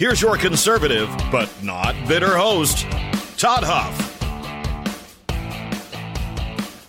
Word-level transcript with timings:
Here's 0.00 0.22
your 0.22 0.38
conservative, 0.38 1.10
but 1.30 1.52
not 1.62 1.94
bitter 2.08 2.34
host, 2.34 2.86
Todd 3.36 3.62
Huff. 3.62 4.22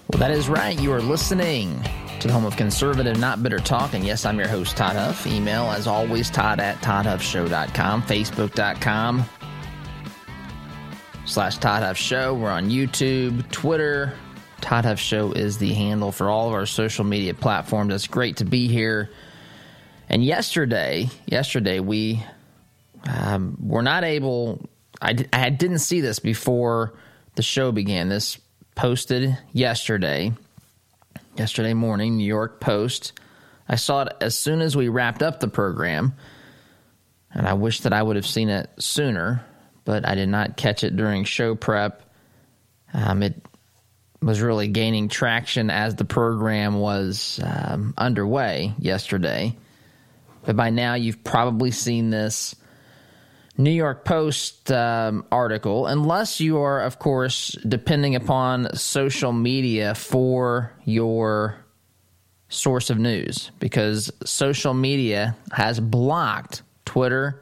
Well, 0.07 0.17
that 0.17 0.31
is 0.31 0.47
right. 0.47 0.79
You 0.79 0.93
are 0.93 1.01
listening 1.01 1.83
to 2.21 2.27
the 2.27 2.33
home 2.33 2.45
of 2.45 2.55
conservative, 2.55 3.19
not 3.19 3.43
bitter 3.43 3.59
talk. 3.59 3.93
And 3.93 4.05
yes, 4.05 4.25
I'm 4.25 4.39
your 4.39 4.47
host, 4.47 4.77
Todd 4.77 4.95
Huff. 4.95 5.27
Email, 5.27 5.63
as 5.71 5.87
always, 5.87 6.29
todd 6.29 6.61
at 6.61 6.77
toddhuffshow.com, 6.77 8.03
facebook.com 8.03 9.25
slash 11.25 11.57
Todd 11.57 11.83
Huff 11.83 11.97
Show. 11.97 12.33
We're 12.33 12.49
on 12.49 12.69
YouTube, 12.69 13.51
Twitter. 13.51 14.13
Todd 14.61 14.85
Huff 14.85 14.99
Show 14.99 15.33
is 15.33 15.57
the 15.57 15.73
handle 15.73 16.13
for 16.13 16.29
all 16.29 16.47
of 16.47 16.53
our 16.53 16.65
social 16.65 17.03
media 17.03 17.33
platforms. 17.33 17.93
It's 17.93 18.07
great 18.07 18.37
to 18.37 18.45
be 18.45 18.69
here. 18.69 19.09
And 20.07 20.23
yesterday, 20.23 21.09
yesterday 21.25 21.81
we 21.81 22.23
um, 23.07 23.57
we're 23.59 23.81
not 23.81 24.03
able. 24.03 24.69
I, 25.01 25.15
I 25.33 25.49
didn't 25.49 25.79
see 25.79 26.01
this 26.01 26.19
before 26.19 26.93
the 27.35 27.41
show 27.41 27.71
began. 27.71 28.09
This 28.09 28.37
posted 28.75 29.37
yesterday, 29.51 30.33
yesterday 31.35 31.73
morning, 31.73 32.17
New 32.17 32.25
York 32.25 32.59
Post. 32.59 33.13
I 33.67 33.75
saw 33.75 34.03
it 34.03 34.13
as 34.21 34.37
soon 34.37 34.61
as 34.61 34.75
we 34.75 34.89
wrapped 34.89 35.23
up 35.23 35.39
the 35.39 35.47
program, 35.47 36.13
and 37.33 37.47
I 37.47 37.53
wish 37.53 37.81
that 37.81 37.93
I 37.93 38.03
would 38.03 38.15
have 38.17 38.27
seen 38.27 38.49
it 38.49 38.69
sooner, 38.79 39.45
but 39.85 40.07
I 40.07 40.15
did 40.15 40.29
not 40.29 40.57
catch 40.57 40.83
it 40.83 40.95
during 40.95 41.23
show 41.23 41.55
prep. 41.55 42.03
Um, 42.93 43.23
it 43.23 43.41
was 44.21 44.41
really 44.41 44.67
gaining 44.67 45.07
traction 45.07 45.69
as 45.69 45.95
the 45.95 46.05
program 46.05 46.75
was 46.79 47.39
um, 47.43 47.93
underway 47.97 48.73
yesterday. 48.77 49.57
But 50.43 50.55
by 50.55 50.69
now, 50.69 50.95
you've 50.95 51.23
probably 51.23 51.71
seen 51.71 52.09
this 52.09 52.55
New 53.61 53.71
York 53.71 54.05
Post 54.05 54.71
um, 54.71 55.25
article, 55.31 55.85
unless 55.85 56.39
you 56.39 56.59
are, 56.59 56.81
of 56.81 56.99
course, 56.99 57.55
depending 57.67 58.15
upon 58.15 58.75
social 58.75 59.31
media 59.31 59.93
for 59.95 60.73
your 60.85 61.57
source 62.49 62.89
of 62.89 62.97
news, 62.97 63.51
because 63.59 64.11
social 64.25 64.73
media 64.73 65.35
has 65.51 65.79
blocked 65.79 66.63
Twitter, 66.85 67.41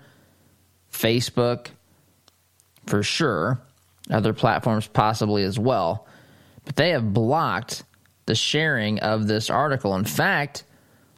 Facebook, 0.91 1.67
for 2.85 3.01
sure, 3.01 3.59
other 4.09 4.33
platforms 4.33 4.87
possibly 4.87 5.43
as 5.43 5.57
well, 5.57 6.07
but 6.65 6.75
they 6.75 6.89
have 6.89 7.13
blocked 7.13 7.83
the 8.25 8.35
sharing 8.35 8.99
of 8.99 9.27
this 9.27 9.49
article. 9.49 9.95
In 9.95 10.05
fact, 10.05 10.63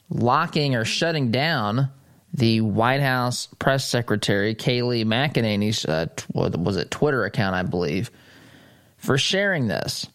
locking 0.10 0.76
or 0.76 0.86
shutting 0.86 1.32
down 1.32 1.90
the 2.34 2.62
White 2.62 3.02
House 3.02 3.48
press 3.60 3.86
secretary, 3.86 4.56
Kayleigh 4.56 5.06
McEnany's, 5.06 5.86
uh, 5.86 6.08
was 6.34 6.78
it 6.78 6.92
Twitter 6.92 7.26
account, 7.26 7.56
I 7.56 7.64
believe, 7.64 8.10
for 8.98 9.18
sharing 9.18 9.68
this. 9.68 10.08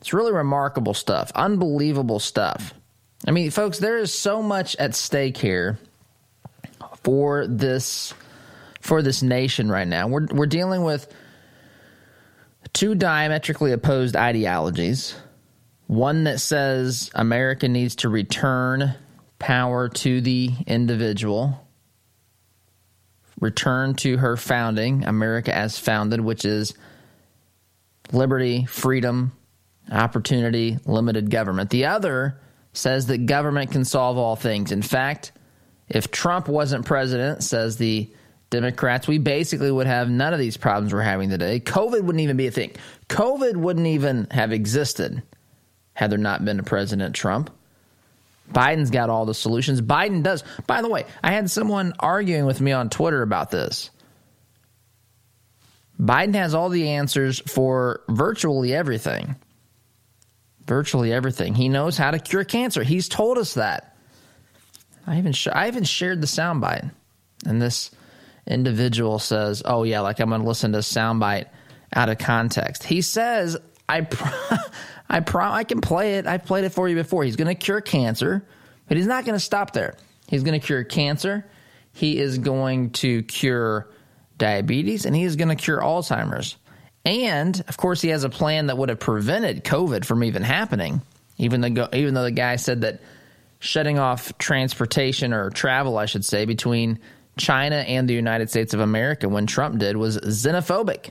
It's 0.00 0.12
really 0.12 0.32
remarkable 0.32 0.94
stuff, 0.94 1.30
unbelievable 1.34 2.18
stuff. 2.18 2.74
I 3.26 3.30
mean, 3.30 3.50
folks, 3.50 3.78
there 3.78 3.98
is 3.98 4.12
so 4.12 4.42
much 4.42 4.74
at 4.76 4.94
stake 4.94 5.36
here 5.36 5.78
for 7.04 7.46
this 7.46 8.12
for 8.80 9.00
this 9.00 9.22
nation 9.22 9.70
right 9.70 9.86
now. 9.86 10.08
We're 10.08 10.26
we're 10.26 10.46
dealing 10.46 10.82
with 10.82 11.12
two 12.72 12.96
diametrically 12.96 13.70
opposed 13.70 14.16
ideologies. 14.16 15.14
One 15.86 16.24
that 16.24 16.40
says 16.40 17.10
America 17.14 17.68
needs 17.68 17.96
to 17.96 18.08
return 18.08 18.94
power 19.42 19.88
to 19.88 20.20
the 20.20 20.52
individual, 20.68 21.68
return 23.40 23.92
to 23.92 24.16
her 24.16 24.36
founding, 24.36 25.04
America 25.04 25.52
as 25.52 25.76
founded, 25.76 26.20
which 26.20 26.44
is 26.44 26.74
liberty, 28.12 28.66
freedom, 28.66 29.32
opportunity, 29.90 30.78
limited 30.86 31.28
government. 31.28 31.70
The 31.70 31.86
other 31.86 32.40
says 32.72 33.06
that 33.06 33.26
government 33.26 33.72
can 33.72 33.84
solve 33.84 34.16
all 34.16 34.36
things. 34.36 34.70
In 34.70 34.80
fact, 34.80 35.32
if 35.88 36.12
Trump 36.12 36.46
wasn't 36.46 36.86
president, 36.86 37.42
says 37.42 37.76
the 37.76 38.08
Democrats, 38.50 39.08
we 39.08 39.18
basically 39.18 39.72
would 39.72 39.88
have 39.88 40.08
none 40.08 40.32
of 40.32 40.38
these 40.38 40.56
problems 40.56 40.94
we're 40.94 41.02
having 41.02 41.30
today. 41.30 41.58
COVID 41.58 42.02
wouldn't 42.02 42.20
even 42.20 42.36
be 42.36 42.46
a 42.46 42.52
thing. 42.52 42.76
COVID 43.08 43.56
wouldn't 43.56 43.88
even 43.88 44.28
have 44.30 44.52
existed 44.52 45.20
had 45.94 46.12
there 46.12 46.18
not 46.18 46.44
been 46.44 46.60
a 46.60 46.62
President 46.62 47.16
Trump. 47.16 47.50
Biden's 48.50 48.90
got 48.90 49.10
all 49.10 49.24
the 49.24 49.34
solutions. 49.34 49.80
Biden 49.80 50.22
does. 50.22 50.44
By 50.66 50.82
the 50.82 50.88
way, 50.88 51.06
I 51.22 51.32
had 51.32 51.50
someone 51.50 51.94
arguing 51.98 52.46
with 52.46 52.60
me 52.60 52.72
on 52.72 52.90
Twitter 52.90 53.22
about 53.22 53.50
this. 53.50 53.90
Biden 56.00 56.34
has 56.34 56.54
all 56.54 56.68
the 56.68 56.88
answers 56.90 57.40
for 57.40 58.02
virtually 58.08 58.74
everything. 58.74 59.36
Virtually 60.66 61.12
everything. 61.12 61.54
He 61.54 61.68
knows 61.68 61.96
how 61.96 62.10
to 62.10 62.18
cure 62.18 62.44
cancer. 62.44 62.82
He's 62.82 63.08
told 63.08 63.38
us 63.38 63.54
that. 63.54 63.96
I 65.06 65.18
even 65.18 65.32
sh- 65.32 65.48
I 65.48 65.68
even 65.68 65.84
shared 65.84 66.20
the 66.20 66.26
soundbite, 66.26 66.90
and 67.44 67.60
this 67.60 67.90
individual 68.46 69.18
says, 69.18 69.62
"Oh 69.64 69.82
yeah, 69.82 70.00
like 70.00 70.20
I'm 70.20 70.28
going 70.28 70.42
to 70.42 70.46
listen 70.46 70.72
to 70.72 70.78
a 70.78 70.82
soundbite 70.82 71.46
out 71.94 72.08
of 72.08 72.18
context." 72.18 72.84
He 72.84 73.02
says, 73.02 73.56
"I." 73.88 74.06
I 75.12 75.20
pro- 75.20 75.44
I 75.44 75.64
can 75.64 75.82
play 75.82 76.14
it. 76.14 76.26
I've 76.26 76.46
played 76.46 76.64
it 76.64 76.70
for 76.70 76.88
you 76.88 76.96
before. 76.96 77.22
He's 77.22 77.36
going 77.36 77.48
to 77.48 77.54
cure 77.54 77.82
cancer, 77.82 78.42
but 78.88 78.96
he's 78.96 79.06
not 79.06 79.26
going 79.26 79.34
to 79.34 79.44
stop 79.44 79.74
there. 79.74 79.94
He's 80.26 80.42
going 80.42 80.58
to 80.58 80.66
cure 80.66 80.84
cancer. 80.84 81.44
He 81.92 82.18
is 82.18 82.38
going 82.38 82.90
to 82.92 83.22
cure 83.24 83.90
diabetes, 84.38 85.04
and 85.04 85.14
he 85.14 85.24
is 85.24 85.36
going 85.36 85.50
to 85.50 85.54
cure 85.54 85.80
Alzheimer's. 85.80 86.56
And 87.04 87.62
of 87.68 87.76
course, 87.76 88.00
he 88.00 88.08
has 88.08 88.24
a 88.24 88.30
plan 88.30 88.68
that 88.68 88.78
would 88.78 88.88
have 88.88 89.00
prevented 89.00 89.64
COVID 89.64 90.06
from 90.06 90.24
even 90.24 90.42
happening. 90.42 91.02
Even 91.36 91.60
though, 91.60 91.88
even 91.92 92.14
though 92.14 92.22
the 92.22 92.30
guy 92.30 92.56
said 92.56 92.80
that 92.80 93.02
shutting 93.58 93.98
off 93.98 94.36
transportation 94.38 95.34
or 95.34 95.50
travel, 95.50 95.98
I 95.98 96.06
should 96.06 96.24
say, 96.24 96.46
between 96.46 97.00
China 97.36 97.76
and 97.76 98.08
the 98.08 98.14
United 98.14 98.48
States 98.48 98.72
of 98.72 98.80
America 98.80 99.28
when 99.28 99.46
Trump 99.46 99.78
did 99.78 99.96
was 99.96 100.16
xenophobic. 100.18 101.10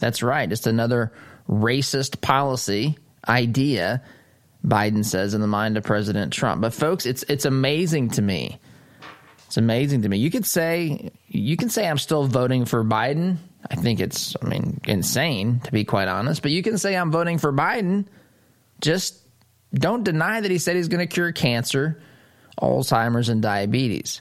That's 0.00 0.22
right. 0.22 0.48
Just 0.48 0.66
another 0.66 1.12
racist 1.48 2.20
policy 2.20 2.98
idea, 3.26 4.02
Biden 4.64 5.04
says, 5.04 5.34
in 5.34 5.40
the 5.40 5.46
mind 5.46 5.76
of 5.76 5.84
President 5.84 6.32
Trump. 6.32 6.60
But 6.60 6.74
folks, 6.74 7.06
it's 7.06 7.22
it's 7.24 7.44
amazing 7.44 8.10
to 8.10 8.22
me. 8.22 8.58
It's 9.46 9.56
amazing 9.56 10.02
to 10.02 10.08
me. 10.08 10.18
You 10.18 10.30
could 10.30 10.44
say 10.44 11.10
you 11.26 11.56
can 11.56 11.70
say 11.70 11.88
I'm 11.88 11.98
still 11.98 12.26
voting 12.26 12.64
for 12.64 12.84
Biden. 12.84 13.38
I 13.70 13.76
think 13.76 14.00
it's 14.00 14.36
I 14.42 14.46
mean 14.46 14.80
insane 14.84 15.60
to 15.60 15.72
be 15.72 15.84
quite 15.84 16.08
honest, 16.08 16.42
but 16.42 16.50
you 16.50 16.62
can 16.62 16.78
say 16.78 16.96
I'm 16.96 17.10
voting 17.10 17.38
for 17.38 17.52
Biden. 17.52 18.06
Just 18.80 19.18
don't 19.72 20.04
deny 20.04 20.40
that 20.40 20.50
he 20.50 20.58
said 20.58 20.76
he's 20.76 20.88
going 20.88 21.06
to 21.06 21.12
cure 21.12 21.32
cancer, 21.32 22.00
Alzheimer's 22.60 23.28
and 23.28 23.42
diabetes. 23.42 24.20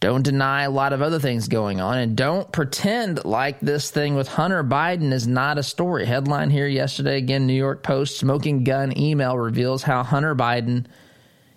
Don't 0.00 0.22
deny 0.22 0.62
a 0.62 0.70
lot 0.70 0.92
of 0.92 1.02
other 1.02 1.18
things 1.18 1.48
going 1.48 1.80
on 1.80 1.98
and 1.98 2.16
don't 2.16 2.50
pretend 2.52 3.24
like 3.24 3.58
this 3.58 3.90
thing 3.90 4.14
with 4.14 4.28
Hunter 4.28 4.62
Biden 4.62 5.12
is 5.12 5.26
not 5.26 5.58
a 5.58 5.62
story. 5.64 6.06
Headline 6.06 6.50
here 6.50 6.68
yesterday 6.68 7.18
again 7.18 7.46
New 7.48 7.54
York 7.54 7.82
Post 7.82 8.16
smoking 8.16 8.62
gun 8.62 8.96
email 8.96 9.36
reveals 9.36 9.82
how 9.82 10.04
Hunter 10.04 10.36
Biden 10.36 10.86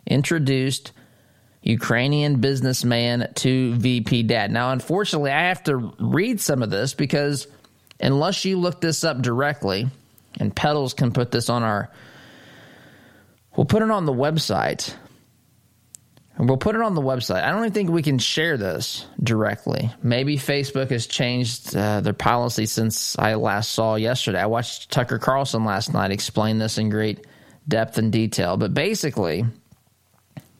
introduced 0.07 0.91
Ukrainian 1.61 2.41
businessman 2.41 3.31
to 3.35 3.75
VP 3.75 4.23
dad. 4.23 4.51
Now, 4.51 4.71
unfortunately, 4.71 5.31
I 5.31 5.49
have 5.49 5.63
to 5.65 5.93
read 5.99 6.41
some 6.41 6.63
of 6.63 6.71
this 6.71 6.95
because 6.95 7.47
unless 7.99 8.43
you 8.45 8.57
look 8.57 8.81
this 8.81 9.03
up 9.03 9.21
directly, 9.21 9.87
and 10.39 10.55
Pedals 10.55 10.95
can 10.95 11.11
put 11.11 11.29
this 11.29 11.49
on 11.49 11.61
our, 11.61 11.91
we'll 13.55 13.65
put 13.65 13.83
it 13.83 13.91
on 13.91 14.05
the 14.05 14.13
website. 14.13 14.95
We'll 16.37 16.57
put 16.57 16.75
it 16.75 16.81
on 16.81 16.95
the 16.95 17.01
website. 17.01 17.43
I 17.43 17.51
don't 17.51 17.59
even 17.59 17.73
think 17.73 17.89
we 17.89 18.01
can 18.01 18.17
share 18.17 18.57
this 18.57 19.05
directly. 19.21 19.91
Maybe 20.01 20.37
Facebook 20.37 20.89
has 20.89 21.05
changed 21.05 21.75
uh, 21.75 22.01
their 22.01 22.13
policy 22.13 22.65
since 22.65 23.17
I 23.19 23.35
last 23.35 23.71
saw 23.71 23.95
yesterday. 23.95 24.39
I 24.39 24.45
watched 24.47 24.89
Tucker 24.91 25.19
Carlson 25.19 25.65
last 25.65 25.93
night 25.93 26.09
explain 26.11 26.57
this 26.57 26.77
in 26.77 26.89
great 26.89 27.27
depth 27.67 27.97
and 27.97 28.11
detail. 28.11 28.57
But 28.57 28.73
basically, 28.73 29.45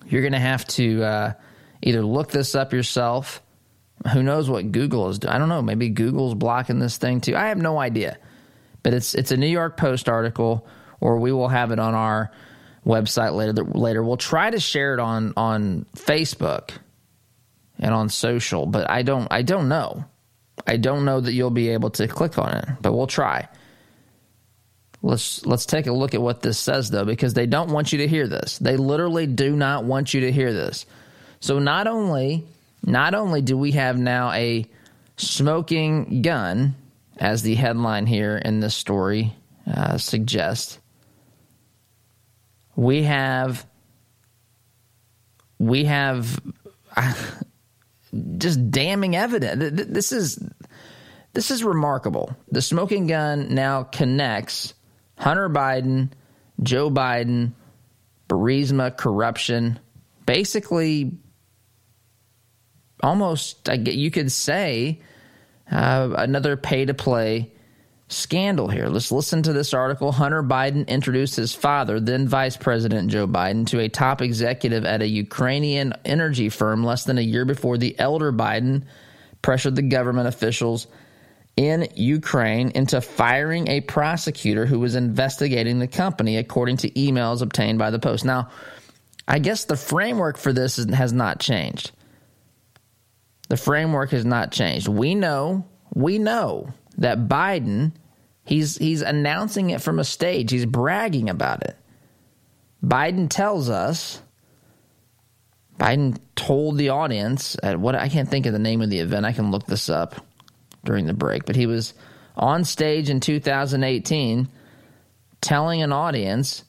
you're 0.08 0.22
going 0.22 0.34
to 0.34 0.40
have 0.40 0.68
to 0.68 1.04
uh, 1.04 1.34
either 1.82 2.04
look 2.04 2.30
this 2.30 2.54
up 2.54 2.74
yourself. 2.74 3.42
Who 4.14 4.24
knows 4.24 4.50
what 4.50 4.72
Google 4.72 5.10
is 5.10 5.20
doing? 5.20 5.34
I 5.34 5.38
don't 5.38 5.50
know. 5.50 5.62
Maybe 5.62 5.90
Google's 5.90 6.36
blocking 6.36 6.80
this 6.80 6.98
thing 6.98 7.22
too. 7.22 7.36
I 7.36 7.48
have 7.48 7.58
no 7.58 7.80
idea. 7.80 8.18
But 8.84 8.94
it's 8.94 9.14
it's 9.14 9.32
a 9.32 9.38
New 9.38 9.48
York 9.48 9.78
Post 9.78 10.10
article, 10.10 10.68
or 11.00 11.18
we 11.18 11.32
will 11.32 11.48
have 11.48 11.72
it 11.72 11.80
on 11.80 11.94
our 11.94 12.32
website 12.86 13.34
later. 13.34 13.54
Later, 13.64 14.04
we'll 14.04 14.18
try 14.18 14.50
to 14.50 14.60
share 14.60 14.94
it 14.94 15.00
on 15.00 15.34
on 15.38 15.86
Facebook 15.96 16.72
and 17.80 17.94
on 17.94 18.10
social. 18.10 18.66
But 18.66 18.90
I 18.90 19.02
don't 19.02 19.28
I 19.32 19.42
don't 19.42 19.70
know. 19.70 20.06
I 20.68 20.78
don't 20.78 21.06
know 21.06 21.20
that 21.20 21.34
you'll 21.34 21.50
be 21.50 21.70
able 21.70 21.90
to 21.92 22.08
click 22.08 22.38
on 22.38 22.54
it, 22.54 22.66
but 22.82 22.94
we'll 22.94 23.08
try. 23.08 23.48
Let's 25.04 25.46
let's 25.46 25.66
take 25.66 25.88
a 25.88 25.92
look 25.92 26.14
at 26.14 26.22
what 26.22 26.42
this 26.42 26.60
says 26.60 26.92
though 26.92 27.06
because 27.06 27.34
they 27.34 27.48
don't 27.48 27.72
want 27.72 27.92
you 27.92 28.00
to 28.00 28.08
hear 28.08 28.28
this. 28.28 28.60
They 28.60 28.78
literally 28.78 29.26
do 29.26 29.56
not 29.56 29.84
want 29.84 30.14
you 30.14 30.22
to 30.22 30.32
hear 30.32 30.54
this. 30.54 30.86
So 31.40 31.58
not 31.58 31.88
only 31.88 32.46
not 32.86 33.16
only 33.16 33.42
do 33.42 33.58
we 33.58 33.72
have 33.72 33.98
now 33.98 34.32
a 34.32 34.68
smoking 35.18 36.22
gun 36.22 36.76
as 37.18 37.42
the 37.42 37.56
headline 37.56 38.06
here 38.06 38.38
in 38.38 38.60
this 38.60 38.76
story 38.76 39.34
uh, 39.68 39.98
suggests 39.98 40.80
we 42.76 43.04
have 43.04 43.66
we 45.60 45.86
have 45.86 46.40
just 48.38 48.72
damning 48.72 49.16
evidence. 49.16 49.88
This 49.88 50.12
is 50.12 50.40
this 51.34 51.52
is 51.52 51.64
remarkable. 51.64 52.36
The 52.52 52.62
smoking 52.62 53.08
gun 53.08 53.54
now 53.54 53.84
connects 53.84 54.74
Hunter 55.18 55.50
Biden, 55.50 56.10
Joe 56.62 56.90
Biden, 56.90 57.54
Burisma 58.28 58.96
corruption, 58.96 59.80
basically 60.26 61.12
almost 63.04 63.70
you 63.86 64.12
could 64.12 64.32
say 64.32 65.00
uh, 65.72 66.10
another 66.18 66.58
pay 66.58 66.86
to 66.86 66.94
play 66.94 67.52
scandal 68.12 68.68
here. 68.68 68.88
Let's 68.88 69.12
listen 69.12 69.44
to 69.44 69.54
this 69.54 69.74
article. 69.74 70.12
Hunter 70.12 70.44
Biden 70.44 70.88
introduced 70.88 71.36
his 71.36 71.56
father, 71.56 72.00
then 72.00 72.28
Vice 72.28 72.58
President 72.58 73.10
Joe 73.10 73.28
Biden, 73.28 73.66
to 73.68 73.80
a 73.80 73.90
top 73.90 74.22
executive 74.22 74.86
at 74.86 75.02
a 75.02 75.08
Ukrainian 75.08 75.94
energy 76.06 76.50
firm 76.50 76.84
less 76.84 77.06
than 77.06 77.18
a 77.18 77.22
year 77.22 77.46
before 77.46 77.78
the 77.78 77.98
elder 78.00 78.32
Biden 78.32 78.84
pressured 79.42 79.76
the 79.76 79.82
government 79.82 80.28
officials 80.28 80.88
in 81.58 81.88
Ukraine 81.96 82.72
into 82.72 83.02
firing 83.02 83.68
a 83.68 83.82
prosecutor 83.82 84.66
who 84.66 84.80
was 84.80 84.96
investigating 84.96 85.80
the 85.80 85.88
company, 85.88 86.38
according 86.38 86.78
to 86.78 86.90
emails 86.92 87.42
obtained 87.42 87.80
by 87.80 87.92
the 87.92 88.00
Post. 88.00 88.26
Now, 88.26 88.50
I 89.28 89.40
guess 89.40 89.66
the 89.66 89.78
framework 89.78 90.38
for 90.38 90.54
this 90.54 90.78
has 90.78 91.14
not 91.14 91.40
changed. 91.40 91.92
The 93.50 93.58
framework 93.58 94.12
has 94.12 94.26
not 94.26 94.52
changed. 94.52 94.88
We 94.88 95.14
know, 95.14 95.66
we 95.94 96.20
know 96.20 96.74
that 96.98 97.28
Biden, 97.28 97.92
he's 98.52 98.78
he's 98.78 99.02
announcing 99.02 99.70
it 99.70 99.82
from 99.82 99.98
a 99.98 100.04
stage. 100.04 100.52
He's 100.52 100.66
bragging 100.66 101.30
about 101.30 101.64
it. 101.64 101.78
Biden 102.84 103.30
tells 103.30 103.70
us 103.70 104.22
Biden 105.80 106.18
told 106.36 106.78
the 106.78 106.90
audience 106.90 107.56
at 107.64 107.80
what 107.80 107.96
I 107.96 108.10
can't 108.10 108.30
think 108.30 108.46
of 108.46 108.54
the 108.54 108.60
name 108.60 108.82
of 108.82 108.90
the 108.90 109.00
event. 109.00 109.26
I 109.26 109.32
can 109.32 109.52
look 109.52 109.66
this 109.66 109.90
up 109.90 110.16
during 110.84 111.06
the 111.06 111.14
break, 111.14 111.46
but 111.46 111.56
he 111.56 111.66
was 111.66 111.94
on 112.36 112.66
stage 112.66 113.10
in 113.10 113.20
2018 113.22 114.50
telling 115.40 115.82
an 115.82 115.94
audience 115.94 116.66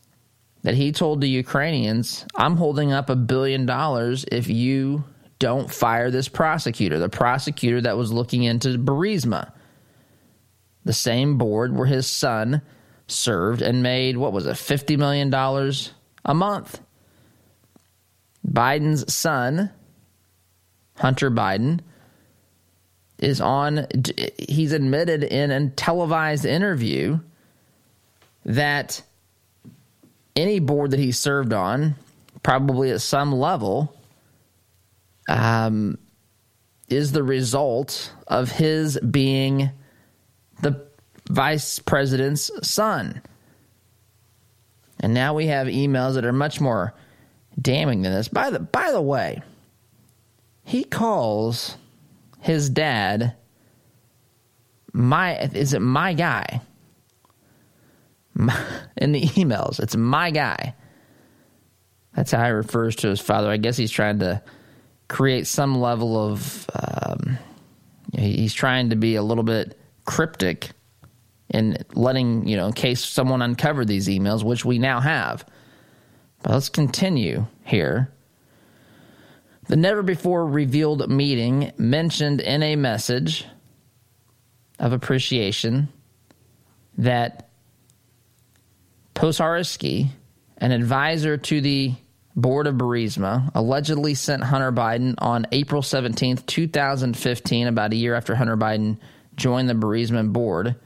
that 0.63 0.75
he 0.75 0.93
told 0.93 1.21
the 1.21 1.29
Ukrainians, 1.29 2.25
I'm 2.37 2.57
holding 2.57 2.93
up 2.93 3.11
a 3.11 3.17
billion 3.17 3.67
dollars 3.67 4.25
if 4.31 4.49
you 4.49 5.05
don't 5.41 5.73
fire 5.73 6.11
this 6.11 6.29
prosecutor, 6.29 7.01
the 7.01 7.09
prosecutor 7.09 7.81
that 7.81 7.97
was 7.97 8.13
looking 8.13 8.45
into 8.45 8.79
Burisma, 8.79 9.51
the 10.85 10.93
same 10.93 11.39
board 11.39 11.75
where 11.75 11.87
his 11.87 12.07
son 12.07 12.63
served 13.07 13.63
and 13.63 13.83
made, 13.83 14.17
what 14.17 14.33
was 14.33 14.47
it, 14.47 14.55
$50 14.55 14.99
million 14.99 15.33
a 16.25 16.35
month. 16.35 16.81
Biden's 18.47 19.13
son, 19.13 19.71
Hunter 20.97 21.31
Biden, 21.31 21.81
is 23.19 23.41
on, 23.41 23.87
he's 24.37 24.73
admitted 24.73 25.23
in 25.23 25.51
a 25.51 25.71
televised 25.71 26.45
interview 26.45 27.21
that 28.45 29.03
any 30.35 30.59
board 30.59 30.91
that 30.91 30.99
he 30.99 31.13
served 31.13 31.53
on, 31.53 31.95
probably 32.43 32.91
at 32.91 33.01
some 33.01 33.33
level, 33.33 33.97
um, 35.29 35.99
is 36.89 37.13
the 37.13 37.23
result 37.23 38.13
of 38.27 38.51
his 38.51 38.99
being 38.99 39.71
the 40.63 40.87
vice 41.29 41.79
president's 41.79 42.51
son. 42.67 43.23
And 45.01 45.15
now 45.15 45.35
we 45.35 45.49
have 45.49 45.67
emails 45.67 46.15
that 46.15 46.25
are 46.25 46.33
much 46.33 46.61
more 46.61 46.95
damning 47.61 48.03
than 48.03 48.13
this. 48.13 48.29
By 48.29 48.51
the 48.51 48.61
by 48.61 48.93
the 48.93 49.03
way, 49.03 49.43
he 50.65 50.85
calls 50.85 51.77
his 52.41 52.71
dad 52.71 53.35
my 54.93 55.39
is 55.39 55.73
it 55.73 55.81
my 55.81 56.13
guy 56.13 56.61
my, 58.35 58.59
in 58.97 59.13
the 59.13 59.23
emails 59.23 59.81
it's 59.81 59.97
my 59.97 60.31
guy 60.31 60.75
that's 62.15 62.31
how 62.31 62.45
he 62.45 62.51
refers 62.51 62.97
to 62.97 63.09
his 63.09 63.21
father 63.21 63.49
i 63.49 63.57
guess 63.57 63.77
he's 63.77 63.91
trying 63.91 64.19
to 64.19 64.43
create 65.09 65.47
some 65.47 65.81
level 65.81 66.19
of 66.19 66.69
um, 66.75 67.39
he's 68.15 68.55
trying 68.55 68.91
to 68.91 68.97
be 68.97 69.15
a 69.15 69.23
little 69.23 69.45
bit 69.45 69.79
cryptic 70.05 70.71
in 71.49 71.77
letting 71.95 72.47
you 72.49 72.57
know 72.57 72.67
in 72.67 72.73
case 72.73 73.05
someone 73.05 73.43
uncovered 73.43 73.89
these 73.89 74.09
emails 74.09 74.43
which 74.43 74.65
we 74.65 74.79
now 74.79 75.01
have. 75.01 75.45
But 76.43 76.53
let's 76.53 76.69
continue 76.69 77.47
here. 77.65 78.13
The 79.69 79.77
never 79.77 80.03
before 80.03 80.47
revealed 80.47 81.09
meeting 81.09 81.73
mentioned 81.79 82.41
in 82.41 82.63
a 82.63 82.77
message 82.77 83.47
of 84.79 84.93
appreciation 84.93 85.89
that 86.99 87.49
Pozharskyi, 89.15 90.09
an 90.59 90.73
advisor 90.73 91.37
to 91.37 91.61
the 91.61 91.95
board 92.35 92.67
of 92.67 92.75
Burisma, 92.75 93.51
allegedly 93.55 94.15
sent 94.15 94.43
Hunter 94.43 94.73
Biden 94.73 95.15
on 95.19 95.47
April 95.53 95.83
17th, 95.83 96.45
2015, 96.47 97.69
about 97.69 97.93
a 97.93 97.97
year 97.97 98.15
after 98.15 98.35
Hunter 98.35 98.57
Biden 98.57 98.99
joined 99.37 99.69
the 99.69 99.75
Burisma 99.75 100.31
board, 100.33 100.77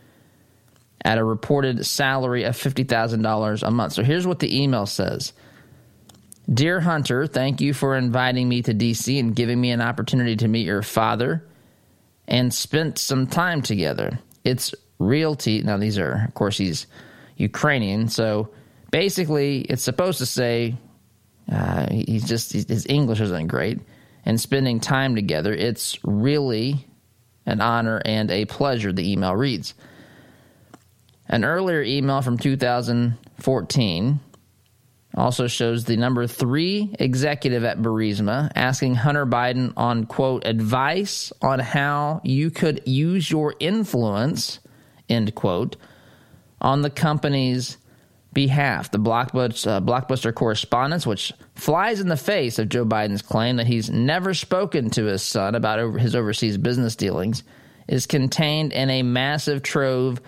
at 1.07 1.19
a 1.19 1.25
reported 1.25 1.87
salary 1.87 2.43
of 2.43 2.57
$50,000 2.57 3.63
a 3.63 3.71
month. 3.71 3.93
So 3.93 4.03
here's 4.03 4.27
what 4.27 4.41
the 4.41 4.61
email 4.61 4.87
says. 4.87 5.33
Dear 6.53 6.81
Hunter, 6.81 7.29
thank 7.29 7.61
you 7.61 7.75
for 7.75 7.97
inviting 7.97 8.49
me 8.49 8.63
to 8.63 8.75
DC 8.75 9.19
and 9.19 9.35
giving 9.35 9.61
me 9.61 9.71
an 9.71 9.81
opportunity 9.81 10.35
to 10.37 10.49
meet 10.49 10.67
your 10.67 10.83
father 10.83 11.47
and 12.27 12.53
spent 12.53 12.99
some 12.99 13.29
time 13.29 13.63
together. 13.63 14.19
It's 14.43 14.75
realty. 14.99 15.63
Now, 15.63 15.77
these 15.77 15.97
are, 15.97 16.25
of 16.27 16.35
course, 16.35 16.59
he's 16.59 16.89
Ukrainian. 17.37 18.09
So 18.09 18.51
basically, 18.91 19.61
it's 19.61 19.85
supposed 19.85 20.19
to 20.19 20.27
say 20.27 20.77
uh, 21.51 21.87
he's 21.91 22.27
just, 22.27 22.53
his 22.53 22.87
English 22.89 23.21
isn't 23.21 23.47
great. 23.47 23.81
And 24.25 24.41
spending 24.41 24.81
time 24.81 25.15
together, 25.15 25.53
it's 25.55 25.99
really 26.03 26.85
an 27.47 27.61
honor 27.61 28.03
and 28.05 28.31
a 28.31 28.45
pleasure, 28.45 28.93
the 28.93 29.11
email 29.11 29.35
reads. 29.35 29.75
An 31.29 31.45
earlier 31.45 31.83
email 31.83 32.23
from 32.23 32.39
2014 32.39 34.21
also 35.17 35.47
shows 35.47 35.85
the 35.85 35.97
number 35.97 36.27
three 36.27 36.95
executive 36.99 37.65
at 37.65 37.79
Burisma 37.79 38.53
asking 38.55 38.97
Hunter 38.97 39.27
Biden 39.27 39.73
on, 39.77 40.05
quote, 40.05 40.47
advice 40.47 41.33
on 41.41 41.59
how 41.59 42.21
you 42.23 42.51
could 42.51 42.83
use 42.87 43.31
your 43.31 43.55
influence, 43.59 44.61
end 45.09 45.35
quote, 45.35 45.77
on 46.61 46.83
the 46.83 46.91
company's 46.91 47.79
behalf. 48.37 48.91
The 48.91 48.99
Blockbuster, 48.99 49.67
uh, 49.67 49.81
Blockbuster 49.81 50.33
correspondence, 50.33 51.07
which 51.07 51.33
flies 51.55 52.01
in 52.01 52.09
the 52.09 52.19
face 52.19 52.59
of 52.59 52.69
Joe 52.69 52.85
Biden's 52.85 53.23
claim 53.23 53.57
that 53.57 53.67
he's 53.67 53.89
never 53.89 54.35
spoken 54.35 54.91
to 54.91 55.07
his 55.07 55.23
son 55.23 55.55
about 55.55 55.79
over 55.79 55.99
his 55.99 56.15
overseas 56.15 56.59
business 56.59 56.97
dealings, 56.97 57.43
is 57.89 58.07
contained 58.07 58.75
in 58.75 58.91
a 58.91 59.03
massive 59.03 59.63
trove 59.63 60.21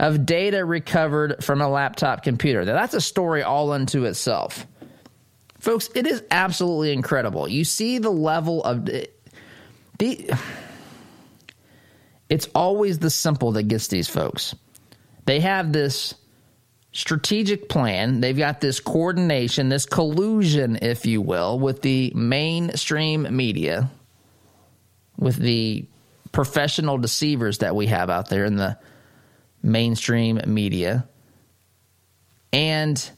of 0.00 0.26
data 0.26 0.64
recovered 0.64 1.44
from 1.44 1.60
a 1.60 1.68
laptop 1.68 2.24
computer. 2.24 2.64
Now, 2.64 2.72
that's 2.72 2.94
a 2.94 3.00
story 3.00 3.44
all 3.44 3.70
unto 3.70 4.04
itself. 4.04 4.66
Folks, 5.60 5.88
it 5.94 6.08
is 6.08 6.24
absolutely 6.32 6.92
incredible. 6.92 7.46
You 7.46 7.64
see 7.64 7.98
the 7.98 8.10
level 8.10 8.64
of 8.64 8.84
the 8.84 9.08
it's 12.28 12.48
always 12.52 12.98
the 12.98 13.10
simple 13.10 13.52
that 13.52 13.68
gets 13.68 13.86
these 13.86 14.08
folks. 14.08 14.56
They 15.24 15.38
have 15.38 15.72
this 15.72 16.14
strategic 16.94 17.68
plan. 17.68 18.20
They've 18.20 18.38
got 18.38 18.60
this 18.60 18.80
coordination, 18.80 19.68
this 19.68 19.84
collusion, 19.84 20.78
if 20.80 21.04
you 21.04 21.20
will, 21.20 21.58
with 21.58 21.82
the 21.82 22.12
mainstream 22.14 23.36
media, 23.36 23.90
with 25.18 25.36
the 25.36 25.86
professional 26.32 26.96
deceivers 26.96 27.58
that 27.58 27.76
we 27.76 27.88
have 27.88 28.10
out 28.10 28.28
there 28.28 28.44
in 28.44 28.56
the 28.56 28.78
mainstream 29.62 30.40
media. 30.46 31.06
And 32.52 33.10